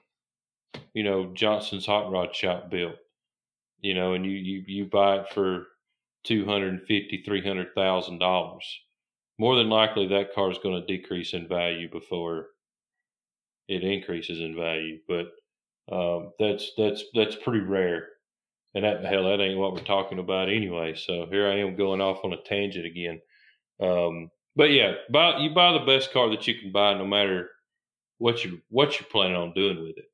[0.93, 2.95] you know Johnson's Hot Rod Shop built,
[3.81, 5.67] you know, and you you you buy it for
[6.23, 8.65] two hundred and fifty, three hundred thousand dollars.
[9.39, 12.47] More than likely, that car is going to decrease in value before
[13.67, 14.99] it increases in value.
[15.07, 15.27] But
[15.95, 18.07] um, that's that's that's pretty rare.
[18.73, 20.95] And that hell, that ain't what we're talking about anyway.
[20.95, 23.21] So here I am going off on a tangent again.
[23.81, 27.49] Um, but yeah, buy you buy the best car that you can buy, no matter
[28.17, 30.05] what you what you're planning on doing with it.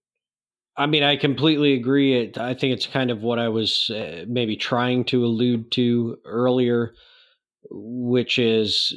[0.75, 2.19] I mean, I completely agree.
[2.19, 6.17] It, I think it's kind of what I was uh, maybe trying to allude to
[6.25, 6.95] earlier,
[7.69, 8.93] which is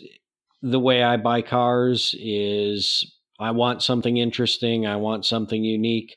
[0.62, 3.04] the way I buy cars is
[3.38, 6.16] I want something interesting, I want something unique,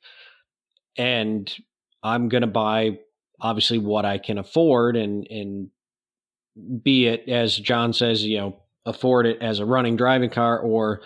[0.97, 1.53] and
[2.03, 2.99] I'm going to buy
[3.41, 5.69] obviously what I can afford and and
[6.83, 11.01] be it as John says, you know, afford it as a running driving car or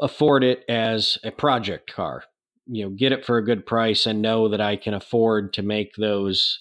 [0.00, 2.24] afford it as a project car
[2.66, 5.62] you know get it for a good price and know that I can afford to
[5.62, 6.58] make those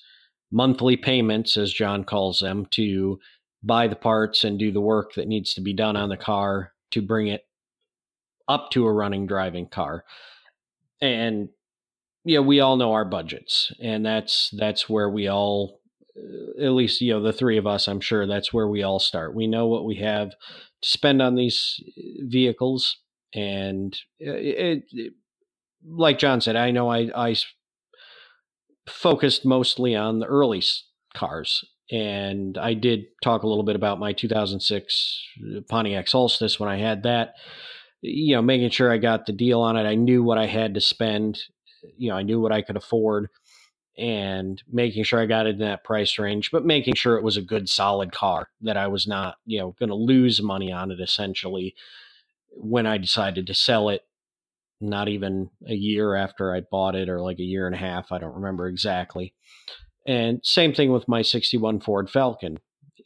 [0.52, 3.20] monthly payments as John calls them to
[3.64, 6.74] buy the parts and do the work that needs to be done on the car
[6.92, 7.46] to bring it
[8.48, 10.04] up to a running driving car.
[11.02, 11.50] And
[12.26, 15.80] yeah we all know our budgets and that's that's where we all
[16.18, 19.00] uh, at least you know the three of us i'm sure that's where we all
[19.00, 19.36] start.
[19.36, 21.80] We know what we have to spend on these
[22.20, 22.98] vehicles
[23.34, 25.14] and uh, it, it,
[25.88, 27.36] like John said, I know I, I
[28.88, 30.64] focused mostly on the early
[31.14, 31.64] cars.
[31.92, 35.24] And I did talk a little bit about my 2006
[35.70, 37.36] Pontiac Solstice when I had that.
[38.02, 39.84] You know, making sure I got the deal on it.
[39.84, 41.40] I knew what I had to spend.
[41.98, 43.30] You know, I knew what I could afford
[43.98, 47.38] and making sure I got it in that price range, but making sure it was
[47.38, 50.92] a good, solid car that I was not, you know, going to lose money on
[50.92, 51.76] it essentially
[52.52, 54.02] when I decided to sell it
[54.82, 58.12] not even a year after I bought it, or like a year and a half.
[58.12, 59.34] I don't remember exactly.
[60.06, 62.60] And same thing with my 61 Ford Falcon.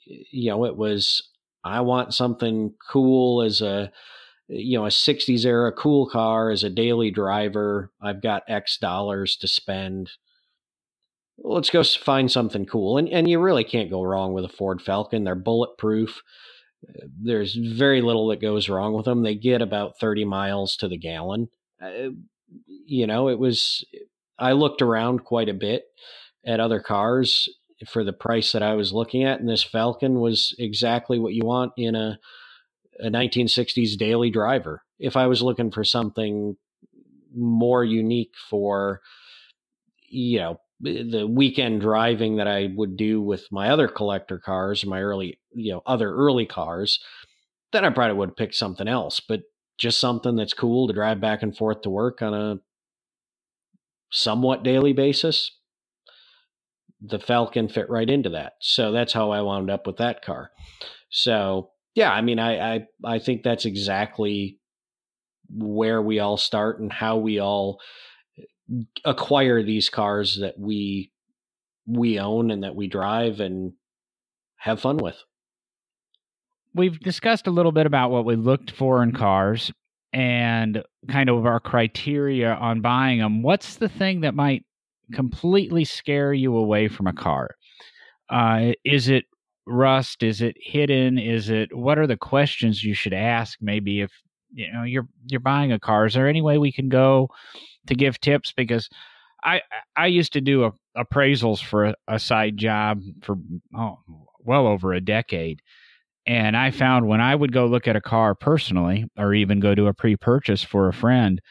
[0.05, 1.29] You know, it was,
[1.63, 3.91] I want something cool as a,
[4.47, 7.91] you know, a 60s era cool car as a daily driver.
[8.01, 10.11] I've got X dollars to spend.
[11.37, 12.97] Let's go find something cool.
[12.97, 15.23] And, and you really can't go wrong with a Ford Falcon.
[15.23, 16.21] They're bulletproof.
[17.21, 19.23] There's very little that goes wrong with them.
[19.23, 21.49] They get about 30 miles to the gallon.
[21.81, 22.09] Uh,
[22.65, 23.85] you know, it was,
[24.37, 25.83] I looked around quite a bit
[26.45, 27.47] at other cars
[27.87, 31.45] for the price that I was looking at, and this Falcon was exactly what you
[31.45, 32.19] want in a,
[32.99, 34.83] a 1960s daily driver.
[34.99, 36.57] If I was looking for something
[37.33, 39.01] more unique for,
[40.09, 45.01] you know, the weekend driving that I would do with my other collector cars, my
[45.01, 46.99] early, you know, other early cars,
[47.73, 49.19] then I probably would pick something else.
[49.19, 49.41] But
[49.79, 52.57] just something that's cool to drive back and forth to work on a
[54.11, 55.57] somewhat daily basis,
[57.01, 58.53] the Falcon fit right into that.
[58.59, 60.51] So that's how I wound up with that car.
[61.09, 64.59] So yeah, I mean, I I, I think that's exactly
[65.49, 67.79] where we all start and how we all
[69.03, 71.11] acquire these cars that we
[71.87, 73.73] we own and that we drive and
[74.57, 75.15] have fun with
[76.73, 79.71] we've discussed a little bit about what we looked for in cars
[80.13, 83.41] and kind of our criteria on buying them.
[83.41, 84.65] What's the thing that might
[85.13, 87.55] completely scare you away from a car?
[88.29, 89.25] Uh, is it
[89.65, 90.23] rust?
[90.23, 91.17] Is it hidden?
[91.17, 93.57] Is it what are the questions you should ask?
[93.61, 94.11] Maybe if
[94.51, 97.29] you know you're you're buying a car, is there any way we can go
[97.87, 98.51] to give tips?
[98.55, 98.89] Because
[99.43, 99.61] I
[99.95, 103.37] I used to do a, appraisals for a, a side job for
[103.75, 103.99] oh,
[104.39, 105.61] well over a decade
[106.25, 109.75] and I found when I would go look at a car personally, or even go
[109.75, 111.41] to a pre purchase for a friend,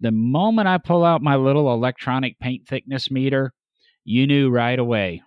[0.00, 3.52] the moment I pull out my little electronic paint thickness meter,
[4.04, 5.22] you knew right away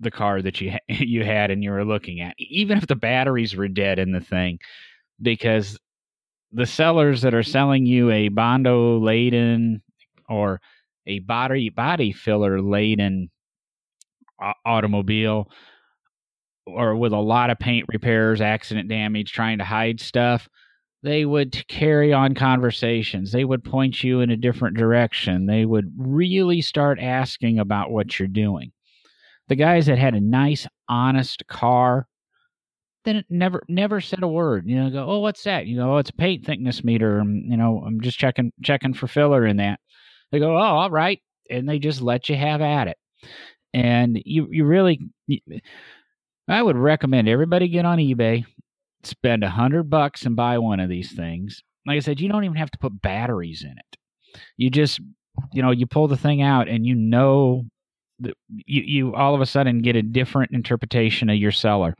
[0.00, 3.56] the car that you you had and you were looking at, even if the batteries
[3.56, 4.58] were dead in the thing,
[5.20, 5.78] because
[6.52, 9.82] the sellers that are selling you a bondo laden
[10.28, 10.60] or
[11.06, 13.30] a body body filler laden
[14.64, 15.50] automobile
[16.66, 20.48] or with a lot of paint repairs, accident damage, trying to hide stuff,
[21.02, 23.32] they would carry on conversations.
[23.32, 25.46] They would point you in a different direction.
[25.46, 28.72] They would really start asking about what you're doing.
[29.48, 32.06] The guys that had a nice, honest car,
[33.04, 34.68] then never never said a word.
[34.68, 35.66] You know, go, oh, what's that?
[35.66, 37.18] You go, oh, it's a paint thickness meter.
[37.18, 39.80] I'm, you know, I'm just checking checking for filler in that.
[40.30, 42.96] They go, oh, all right, and they just let you have at it.
[43.74, 45.00] And you you really,
[46.48, 48.44] I would recommend everybody get on eBay,
[49.04, 51.62] spend a hundred bucks and buy one of these things.
[51.86, 54.40] Like I said, you don't even have to put batteries in it.
[54.56, 55.00] You just,
[55.52, 57.64] you know, you pull the thing out and you know
[58.20, 61.96] that you, you all of a sudden get a different interpretation of your seller.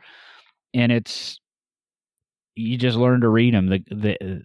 [0.75, 1.41] And it's,
[2.55, 3.69] you just learn to read them.
[3.69, 4.43] The, the,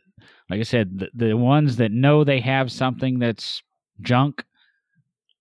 [0.49, 3.61] like I said, the, the ones that know they have something that's
[4.01, 4.43] junk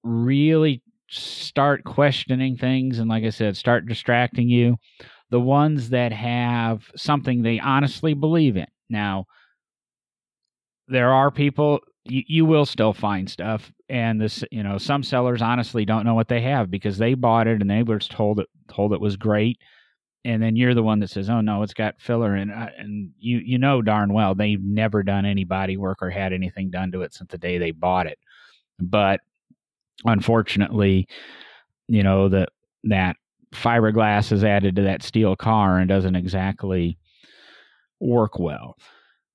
[0.02, 4.76] really start questioning things and like i said start distracting you
[5.30, 8.66] the ones that have something they honestly believe in.
[8.88, 9.26] Now,
[10.88, 15.42] there are people you, you will still find stuff and this you know some sellers
[15.42, 18.48] honestly don't know what they have because they bought it and they were told it
[18.68, 19.58] told it was great
[20.24, 23.38] and then you're the one that says oh no it's got filler and and you
[23.38, 27.02] you know darn well they've never done any body work or had anything done to
[27.02, 28.20] it since the day they bought it
[28.78, 29.18] but
[30.04, 31.08] unfortunately
[31.88, 32.48] you know that
[32.84, 33.16] that
[33.54, 36.98] fiberglass is added to that steel car and doesn't exactly
[38.00, 38.76] work well.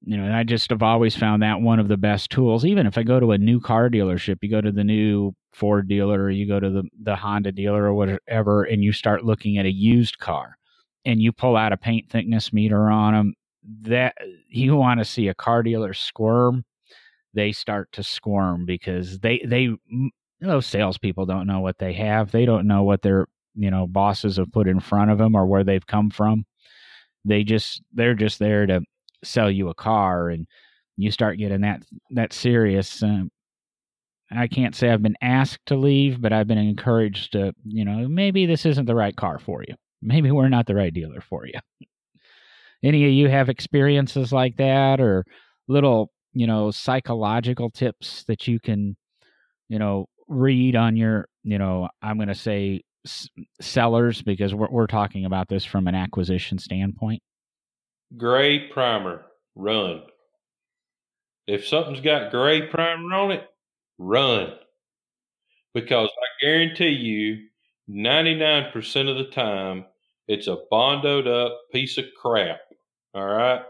[0.04, 2.66] You know, I just have always found that one of the best tools.
[2.66, 5.88] Even if I go to a new car dealership, you go to the new Ford
[5.88, 9.58] dealer, or you go to the, the Honda dealer or whatever, and you start looking
[9.58, 10.58] at a used car
[11.06, 13.34] and you pull out a paint thickness meter on them,
[13.82, 14.16] that
[14.50, 16.64] you want to see a car dealer squirm,
[17.34, 19.70] they start to squirm because they, they,
[20.42, 22.32] those salespeople don't know what they have.
[22.32, 25.46] They don't know what they're you know bosses have put in front of them or
[25.46, 26.46] where they've come from.
[27.26, 28.82] They just they're just there to
[29.24, 30.48] sell you a car and
[30.98, 33.30] you start getting that that serious um,
[34.32, 38.08] i can't say i've been asked to leave but i've been encouraged to you know
[38.08, 39.76] maybe this isn't the right car for you.
[40.02, 41.60] Maybe we're not the right dealer for you.
[42.84, 45.24] Any of you have experiences like that or
[45.68, 48.96] little you know psychological tips that you can
[49.70, 52.82] you know read on your you know i'm going to say
[53.60, 57.22] sellers because we're, we're talking about this from an acquisition standpoint?
[58.18, 59.26] Gray primer,
[59.56, 60.04] run.
[61.48, 63.48] If something's got gray primer on it,
[63.98, 64.54] run.
[65.74, 67.48] Because I guarantee you,
[67.90, 69.86] 99% of the time,
[70.28, 72.60] it's a bondoed up piece of crap.
[73.14, 73.62] All right.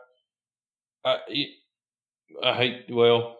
[1.06, 1.18] I,
[2.44, 3.38] I hate, well,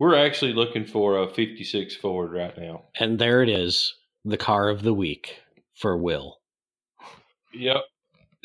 [0.00, 2.84] we're actually looking for a 56 Ford right now.
[2.98, 3.94] And there it is
[4.24, 5.36] the car of the week
[5.74, 6.38] for Will.
[7.52, 7.82] Yep.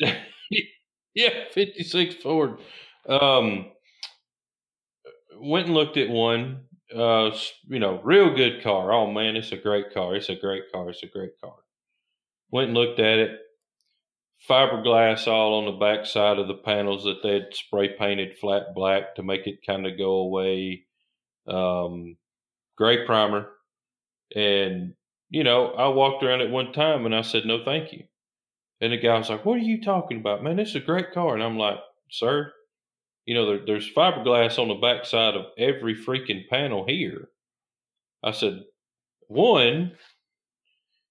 [1.14, 2.58] yeah, 56 Ford.
[3.08, 3.72] Um,
[5.40, 6.60] went and looked at one.
[6.94, 7.30] Uh,
[7.68, 8.92] you know, real good car.
[8.92, 10.14] Oh man, it's a great car.
[10.14, 10.90] It's a great car.
[10.90, 11.54] It's a great car.
[12.52, 13.40] Went and looked at it.
[14.48, 18.74] Fiberglass all on the back side of the panels that they had spray painted flat
[18.74, 20.84] black to make it kind of go away.
[21.48, 22.16] Um,
[22.76, 23.48] gray primer,
[24.34, 24.94] and
[25.30, 28.04] you know, I walked around at one time and I said, no, thank you.
[28.80, 30.56] And the guy was like, what are you talking about, man?
[30.56, 31.34] This is a great car.
[31.34, 31.78] And I'm like,
[32.10, 32.52] sir,
[33.24, 37.28] you know, there, there's fiberglass on the backside of every freaking panel here.
[38.22, 38.62] I said,
[39.28, 39.92] one,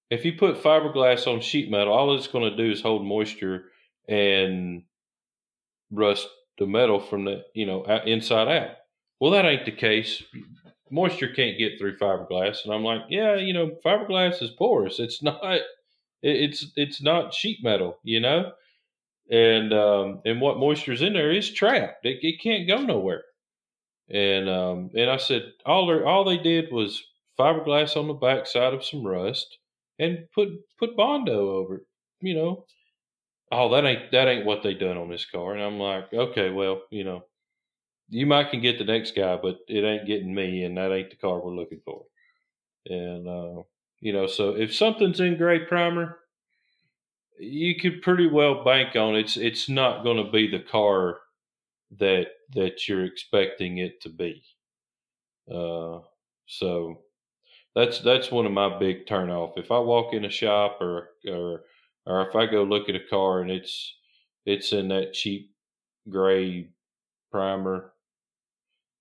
[0.09, 3.65] if you put fiberglass on sheet metal, all it's going to do is hold moisture
[4.07, 4.83] and
[5.91, 6.27] rust
[6.57, 8.71] the metal from the, you know, inside out.
[9.19, 10.23] Well, that ain't the case
[10.91, 12.63] moisture can't get through fiberglass.
[12.63, 14.99] And I'm like, yeah, you know, fiberglass is porous.
[14.99, 15.59] It's not,
[16.21, 18.51] it's, it's not sheet metal, you know?
[19.29, 22.05] And, um, and what moisture's in there is trapped.
[22.05, 23.23] It, it can't go nowhere.
[24.09, 27.03] And, um, and I said, all they all they did was
[27.39, 29.57] fiberglass on the backside of some rust
[29.97, 31.83] and put, put Bondo over it,
[32.21, 32.65] you know?
[33.51, 35.53] Oh, that ain't, that ain't what they done on this car.
[35.53, 37.23] And I'm like, okay, well, you know,
[38.09, 41.09] you might can get the next guy, but it ain't getting me, and that ain't
[41.09, 42.05] the car we're looking for.
[42.87, 43.63] And uh,
[43.99, 46.19] you know, so if something's in gray primer,
[47.39, 51.19] you could pretty well bank on it's it's not going to be the car
[51.99, 54.43] that that you're expecting it to be.
[55.51, 55.99] Uh,
[56.47, 57.01] so
[57.75, 59.57] that's that's one of my big turnoff.
[59.57, 61.63] If I walk in a shop or or
[62.05, 63.95] or if I go look at a car and it's
[64.45, 65.51] it's in that cheap
[66.09, 66.69] gray
[67.31, 67.91] primer,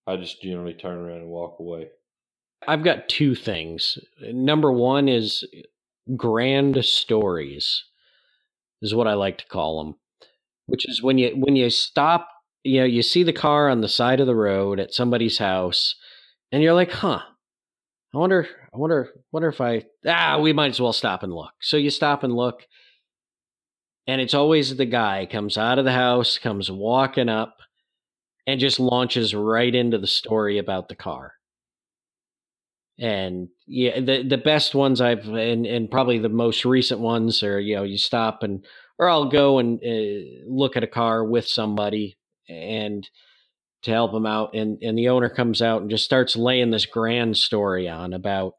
[0.07, 1.89] I just generally turn around and walk away.
[2.67, 3.99] I've got two things.
[4.21, 5.45] Number one is
[6.17, 7.85] grand stories,
[8.83, 9.97] is what I like to call them,
[10.67, 12.29] which is when you when you stop
[12.65, 15.95] you know, you see the car on the side of the road at somebody's house,
[16.51, 17.21] and you're like, huh.
[18.15, 21.51] I wonder, I wonder, wonder if I ah, we might as well stop and look.
[21.61, 22.63] So you stop and look,
[24.07, 27.57] and it's always the guy comes out of the house, comes walking up,
[28.47, 31.35] and just launches right into the story about the car.
[32.99, 37.59] And yeah, the the best ones I've and and probably the most recent ones are
[37.59, 38.65] you know you stop and
[38.99, 42.17] or I'll go and uh, look at a car with somebody
[42.49, 43.09] and
[43.83, 46.87] to help them out and and the owner comes out and just starts laying this
[46.87, 48.55] grand story on about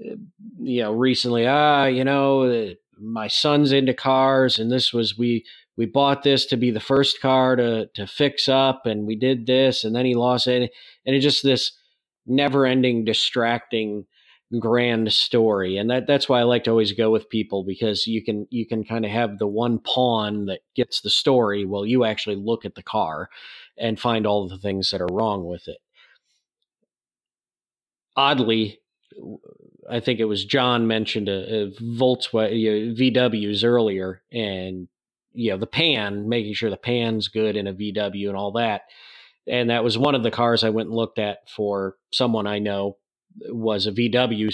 [0.00, 0.16] uh,
[0.60, 5.44] you know recently ah you know uh, my son's into cars and this was we
[5.76, 9.46] we bought this to be the first car to to fix up and we did
[9.46, 10.70] this and then he lost it
[11.04, 11.72] and it's just this
[12.26, 14.06] never ending distracting
[14.58, 15.76] grand story.
[15.76, 18.66] And that that's why I like to always go with people because you can you
[18.66, 22.64] can kind of have the one pawn that gets the story while you actually look
[22.64, 23.28] at the car
[23.78, 25.78] and find all the things that are wrong with it.
[28.16, 28.80] Oddly
[29.88, 34.88] I think it was John mentioned a, a Volkswagen VWs earlier and
[35.34, 38.82] you know the pan making sure the pan's good in a VW and all that
[39.46, 42.58] and that was one of the cars I went and looked at for someone I
[42.58, 42.96] know
[43.48, 44.50] was a VW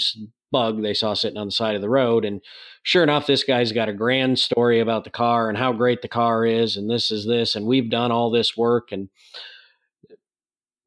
[0.51, 2.25] bug they saw sitting on the side of the road.
[2.25, 2.41] And
[2.83, 6.07] sure enough, this guy's got a grand story about the car and how great the
[6.07, 9.09] car is, and this is this, and we've done all this work, and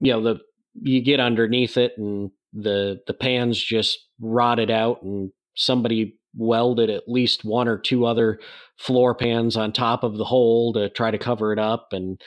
[0.00, 0.40] you know the
[0.74, 7.08] you get underneath it, and the the pans just rotted out, and somebody welded at
[7.08, 8.38] least one or two other
[8.76, 12.20] floor pans on top of the hole to try to cover it up and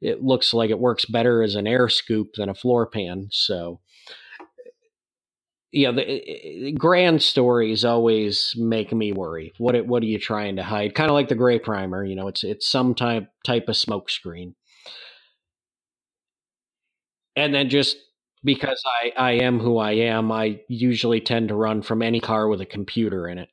[0.00, 3.80] it looks like it works better as an air scoop than a floor pan so
[5.72, 9.52] yeah, the eh, eh, eh, grand stories always make me worry.
[9.56, 10.94] What what are you trying to hide?
[10.94, 14.10] Kind of like the gray primer, you know, it's it's some type type of smoke
[14.10, 14.54] screen.
[17.34, 17.96] And then just
[18.44, 22.48] because I I am who I am, I usually tend to run from any car
[22.48, 23.48] with a computer in it.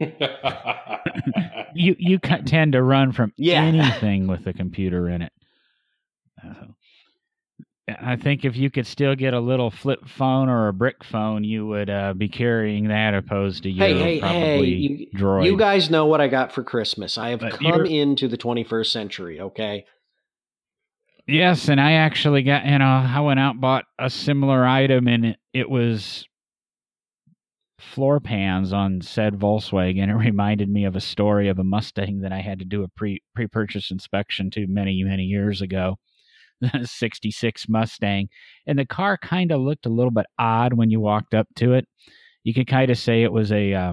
[1.74, 3.62] you you tend to run from yeah.
[3.64, 5.32] anything with a computer in it.
[6.42, 6.66] Uh,
[7.86, 11.44] I think if you could still get a little flip phone or a brick phone,
[11.44, 15.44] you would uh, be carrying that opposed to your hey, hey, probably hey, you, droid.
[15.44, 17.18] You guys know what I got for Christmas.
[17.18, 19.84] I have but come into the 21st century, okay?
[21.26, 25.24] Yes, and I actually got, you know, I went out bought a similar item, and
[25.26, 26.26] it, it was
[27.78, 30.08] floor pans on said Volkswagen.
[30.10, 32.88] It reminded me of a story of a Mustang that I had to do a
[32.88, 35.96] pre pre purchase inspection to many many years ago
[36.84, 38.28] 66 Mustang.
[38.66, 41.74] And the car kind of looked a little bit odd when you walked up to
[41.74, 41.86] it.
[42.42, 43.92] You could kind of say it was a uh,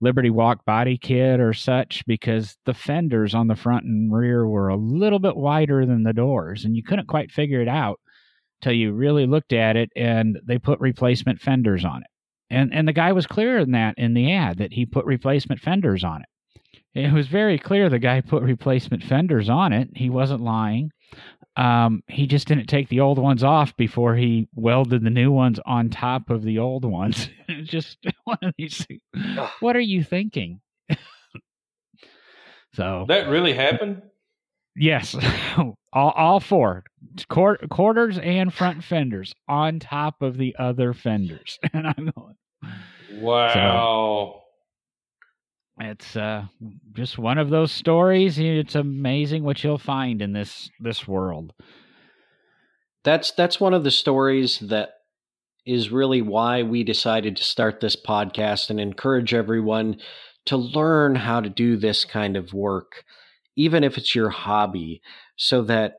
[0.00, 4.68] Liberty Walk body kit or such because the fenders on the front and rear were
[4.68, 6.64] a little bit wider than the doors.
[6.64, 8.00] And you couldn't quite figure it out
[8.62, 12.10] till you really looked at it and they put replacement fenders on it.
[12.50, 15.60] And, and the guy was clear in that in the ad that he put replacement
[15.60, 16.28] fenders on it.
[16.94, 19.90] It was very clear the guy put replacement fenders on it.
[19.94, 20.90] He wasn't lying
[21.58, 25.58] um, he just didn't take the old ones off before he welded the new ones
[25.66, 27.28] on top of the old ones.
[27.64, 28.86] just one of these.
[29.58, 30.60] What are you thinking?
[32.74, 34.02] so that really happened.
[34.76, 35.16] Yes,
[35.92, 36.84] all, all four
[37.26, 42.36] quarters and front fenders on top of the other fenders, and I'm going.
[43.14, 43.52] Wow.
[43.54, 44.42] So,
[45.80, 46.44] it's uh,
[46.94, 48.38] just one of those stories.
[48.38, 51.52] It's amazing what you'll find in this this world.
[53.04, 54.90] That's that's one of the stories that
[55.64, 59.98] is really why we decided to start this podcast and encourage everyone
[60.46, 63.04] to learn how to do this kind of work,
[63.54, 65.02] even if it's your hobby,
[65.36, 65.96] so that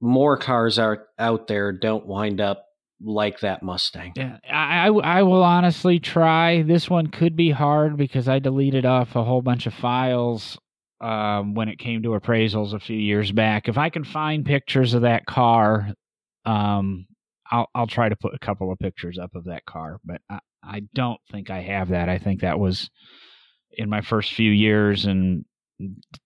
[0.00, 2.64] more cars are out there don't wind up
[3.00, 4.12] like that Mustang.
[4.16, 6.62] Yeah, I, I, will honestly try.
[6.62, 10.58] This one could be hard because I deleted off a whole bunch of files
[11.00, 13.68] um, when it came to appraisals a few years back.
[13.68, 15.92] If I can find pictures of that car,
[16.44, 17.06] um,
[17.50, 19.98] I'll I'll try to put a couple of pictures up of that car.
[20.04, 22.08] But I, I don't think I have that.
[22.08, 22.90] I think that was
[23.72, 25.44] in my first few years and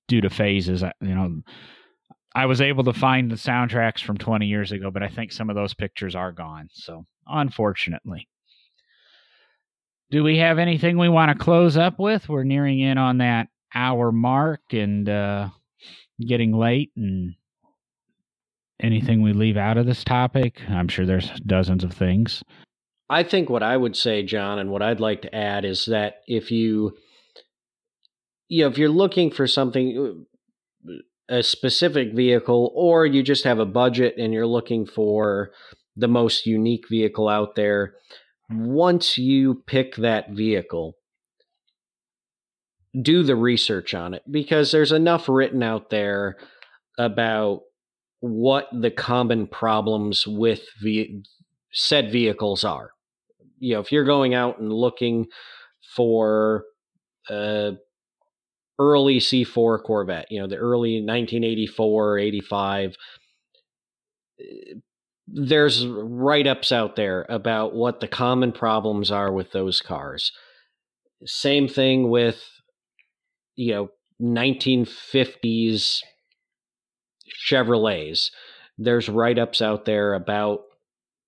[0.07, 0.83] due to phases.
[1.01, 1.43] You know
[2.35, 5.51] I was able to find the soundtracks from 20 years ago, but I think some
[5.51, 6.69] of those pictures are gone.
[6.73, 8.29] So, unfortunately.
[10.11, 12.29] Do we have anything we want to close up with?
[12.29, 15.49] We're nearing in on that hour mark and uh,
[16.21, 16.91] getting late.
[16.97, 17.35] And
[18.81, 20.61] anything we leave out of this topic?
[20.69, 22.43] I'm sure there's dozens of things.
[23.09, 26.21] I think what I would say, John, and what I'd like to add is that
[26.27, 26.97] if you,
[28.49, 30.27] you know, if you're looking for something,
[31.31, 35.51] a specific vehicle or you just have a budget and you're looking for
[35.97, 37.95] the most unique vehicle out there,
[38.51, 40.97] once you pick that vehicle,
[43.01, 46.37] do the research on it because there's enough written out there
[46.99, 47.61] about
[48.19, 51.23] what the common problems with ve-
[51.73, 52.91] said vehicles are.
[53.59, 55.27] You know, if you're going out and looking
[55.95, 56.65] for
[57.29, 57.75] a
[58.81, 62.97] early C4 Corvette, you know, the early 1984, 85,
[64.41, 64.45] eh,
[65.33, 70.33] there's write ups out there about what the common problems are with those cars.
[71.25, 72.43] Same thing with,
[73.55, 76.01] you know, 1950s
[77.49, 78.31] Chevrolets.
[78.77, 80.63] There's write ups out there about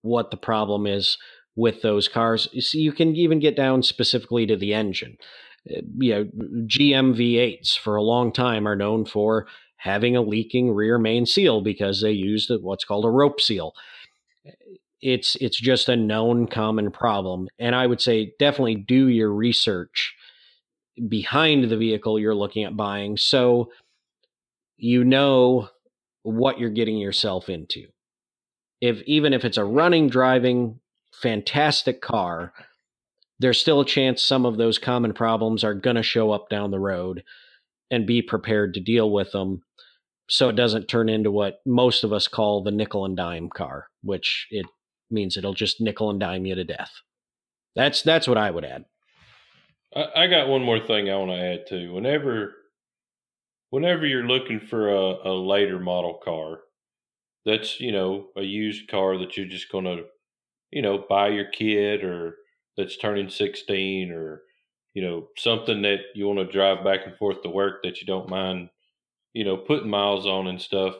[0.00, 1.16] what the problem is
[1.54, 2.48] with those cars.
[2.58, 5.16] So you can even get down specifically to the engine.
[5.64, 6.24] You know,
[6.66, 9.46] GM V8s for a long time are known for
[9.76, 13.74] having a leaking rear main seal because they used what's called a rope seal.
[15.00, 20.14] It's it's just a known common problem, and I would say definitely do your research
[21.08, 23.72] behind the vehicle you're looking at buying, so
[24.76, 25.68] you know
[26.22, 27.86] what you're getting yourself into.
[28.80, 30.80] If even if it's a running, driving,
[31.12, 32.52] fantastic car,
[33.42, 36.70] there's still a chance some of those common problems are going to show up down
[36.70, 37.24] the road
[37.90, 39.62] and be prepared to deal with them
[40.28, 43.88] so it doesn't turn into what most of us call the nickel and dime car,
[44.02, 44.64] which it
[45.10, 46.92] means it'll just nickel and dime you to death.
[47.74, 48.84] That's that's what I would add.
[49.94, 51.92] I, I got one more thing I want to add too.
[51.92, 52.54] Whenever
[53.70, 56.60] whenever you're looking for a, a later model car,
[57.44, 60.04] that's you know a used car that you're just to
[60.70, 62.36] you know buy your kid or
[62.76, 64.42] that's turning 16 or
[64.94, 68.06] you know something that you want to drive back and forth to work that you
[68.06, 68.68] don't mind
[69.32, 70.94] you know putting miles on and stuff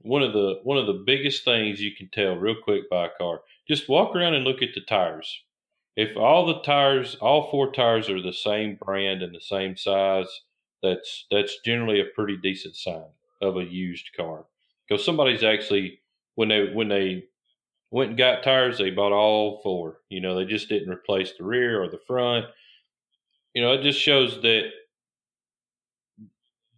[0.00, 3.10] one of the one of the biggest things you can tell real quick by a
[3.18, 5.42] car just walk around and look at the tires.
[5.96, 10.42] If all the tires all four tires are the same brand and the same size
[10.82, 13.10] that's that's generally a pretty decent sign
[13.42, 14.44] of a used car
[14.86, 16.00] because somebody's actually
[16.34, 17.24] when they when they
[17.90, 19.98] went and got tires they bought all four.
[20.08, 22.46] You know they just didn't replace the rear or the front.
[23.54, 24.70] You know it just shows that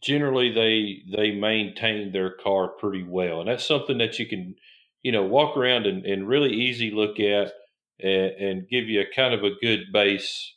[0.03, 3.41] generally they they maintain their car pretty well.
[3.41, 4.55] And that's something that you can
[5.03, 7.53] you know walk around and, and really easy look at
[8.01, 10.55] and, and give you a kind of a good base.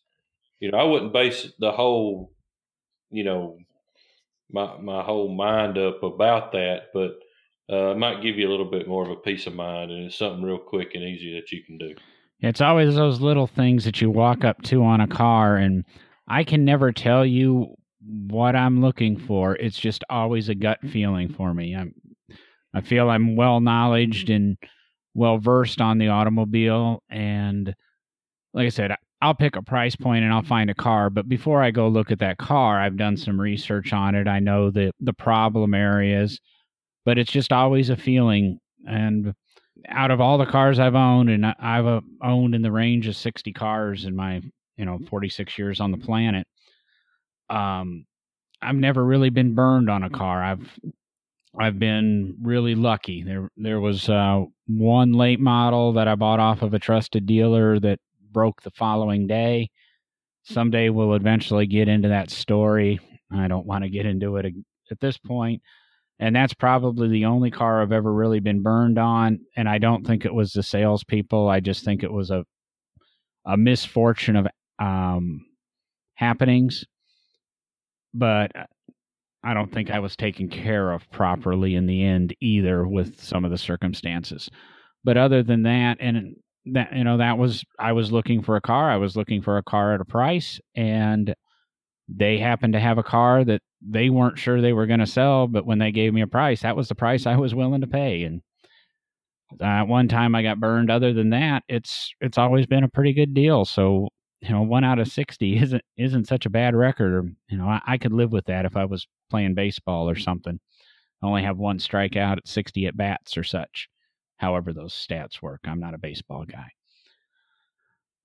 [0.59, 2.33] You know i wouldn't base the whole
[3.11, 3.57] you know
[4.51, 7.13] my my whole mind up about that, but
[7.69, 10.17] uh, might give you a little bit more of a peace of mind, and it's
[10.17, 11.95] something real quick and easy that you can do.
[12.39, 15.85] It's always those little things that you walk up to on a car, and
[16.27, 19.55] I can never tell you what I'm looking for.
[19.55, 21.75] It's just always a gut feeling for me.
[21.75, 21.93] I'm,
[22.73, 24.57] I feel I'm well knowledged and
[25.13, 27.75] well versed on the automobile, and
[28.53, 31.09] like I said, I'll pick a price point and I'll find a car.
[31.09, 34.27] But before I go look at that car, I've done some research on it.
[34.27, 36.39] I know the the problem areas,
[37.05, 38.59] but it's just always a feeling.
[38.87, 39.33] And
[39.87, 43.15] out of all the cars I've owned, and I've uh, owned in the range of
[43.15, 44.41] sixty cars in my
[44.77, 46.47] you know forty six years on the planet,
[47.49, 48.05] um,
[48.61, 50.43] I've never really been burned on a car.
[50.43, 50.79] I've
[51.57, 53.23] I've been really lucky.
[53.23, 57.79] There there was uh, one late model that I bought off of a trusted dealer
[57.79, 57.99] that
[58.31, 59.69] broke the following day.
[60.43, 62.99] Someday we'll eventually get into that story.
[63.31, 64.53] I don't want to get into it
[64.89, 65.61] at this point.
[66.21, 69.39] And that's probably the only car I've ever really been burned on.
[69.57, 71.49] And I don't think it was the salespeople.
[71.49, 72.45] I just think it was a
[73.43, 74.47] a misfortune of
[74.77, 75.43] um,
[76.13, 76.85] happenings.
[78.13, 78.51] But
[79.43, 83.43] I don't think I was taken care of properly in the end either with some
[83.43, 84.47] of the circumstances.
[85.03, 88.61] But other than that, and that you know that was I was looking for a
[88.61, 88.91] car.
[88.91, 91.33] I was looking for a car at a price, and
[92.13, 95.47] they happened to have a car that they weren't sure they were going to sell,
[95.47, 97.87] but when they gave me a price, that was the price I was willing to
[97.87, 98.23] pay.
[98.23, 98.41] And
[99.61, 100.91] at one time I got burned.
[100.91, 103.65] Other than that, it's it's always been a pretty good deal.
[103.65, 104.09] So
[104.41, 107.35] you know, one out of sixty isn't isn't such a bad record.
[107.49, 110.59] You know, I, I could live with that if I was playing baseball or something.
[111.21, 113.89] I only have one strikeout at sixty at bats or such
[114.41, 115.61] however those stats work.
[115.65, 116.67] I'm not a baseball guy.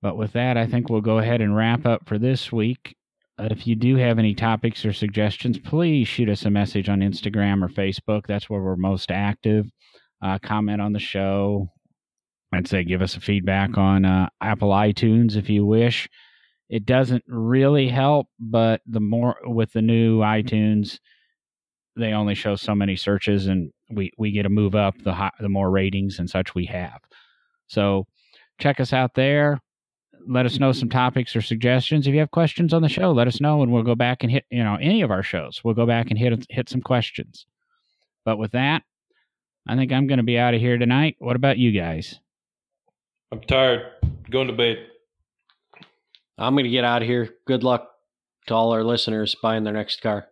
[0.01, 2.96] But with that, I think we'll go ahead and wrap up for this week.
[3.39, 7.01] Uh, if you do have any topics or suggestions, please shoot us a message on
[7.01, 8.27] Instagram or Facebook.
[8.27, 9.67] That's where we're most active.
[10.23, 11.69] Uh, comment on the show.
[12.53, 16.09] I'd say give us a feedback on uh, Apple iTunes if you wish.
[16.69, 20.99] It doesn't really help, but the more with the new iTunes,
[21.97, 25.31] they only show so many searches, and we we get to move up the high,
[25.39, 27.01] the more ratings and such we have.
[27.69, 28.07] So
[28.59, 29.61] check us out there.
[30.27, 32.07] Let us know some topics or suggestions.
[32.07, 34.31] If you have questions on the show, let us know, and we'll go back and
[34.31, 35.63] hit you know any of our shows.
[35.63, 37.47] We'll go back and hit hit some questions.
[38.25, 38.83] But with that,
[39.67, 41.17] I think I'm going to be out of here tonight.
[41.19, 42.21] What about you guys?
[43.33, 43.93] I'm tired.
[44.31, 44.79] Going to bed.
[46.39, 47.31] I'm going to get out of here.
[47.47, 47.91] Good luck
[48.47, 50.29] to all our listeners buying their next car.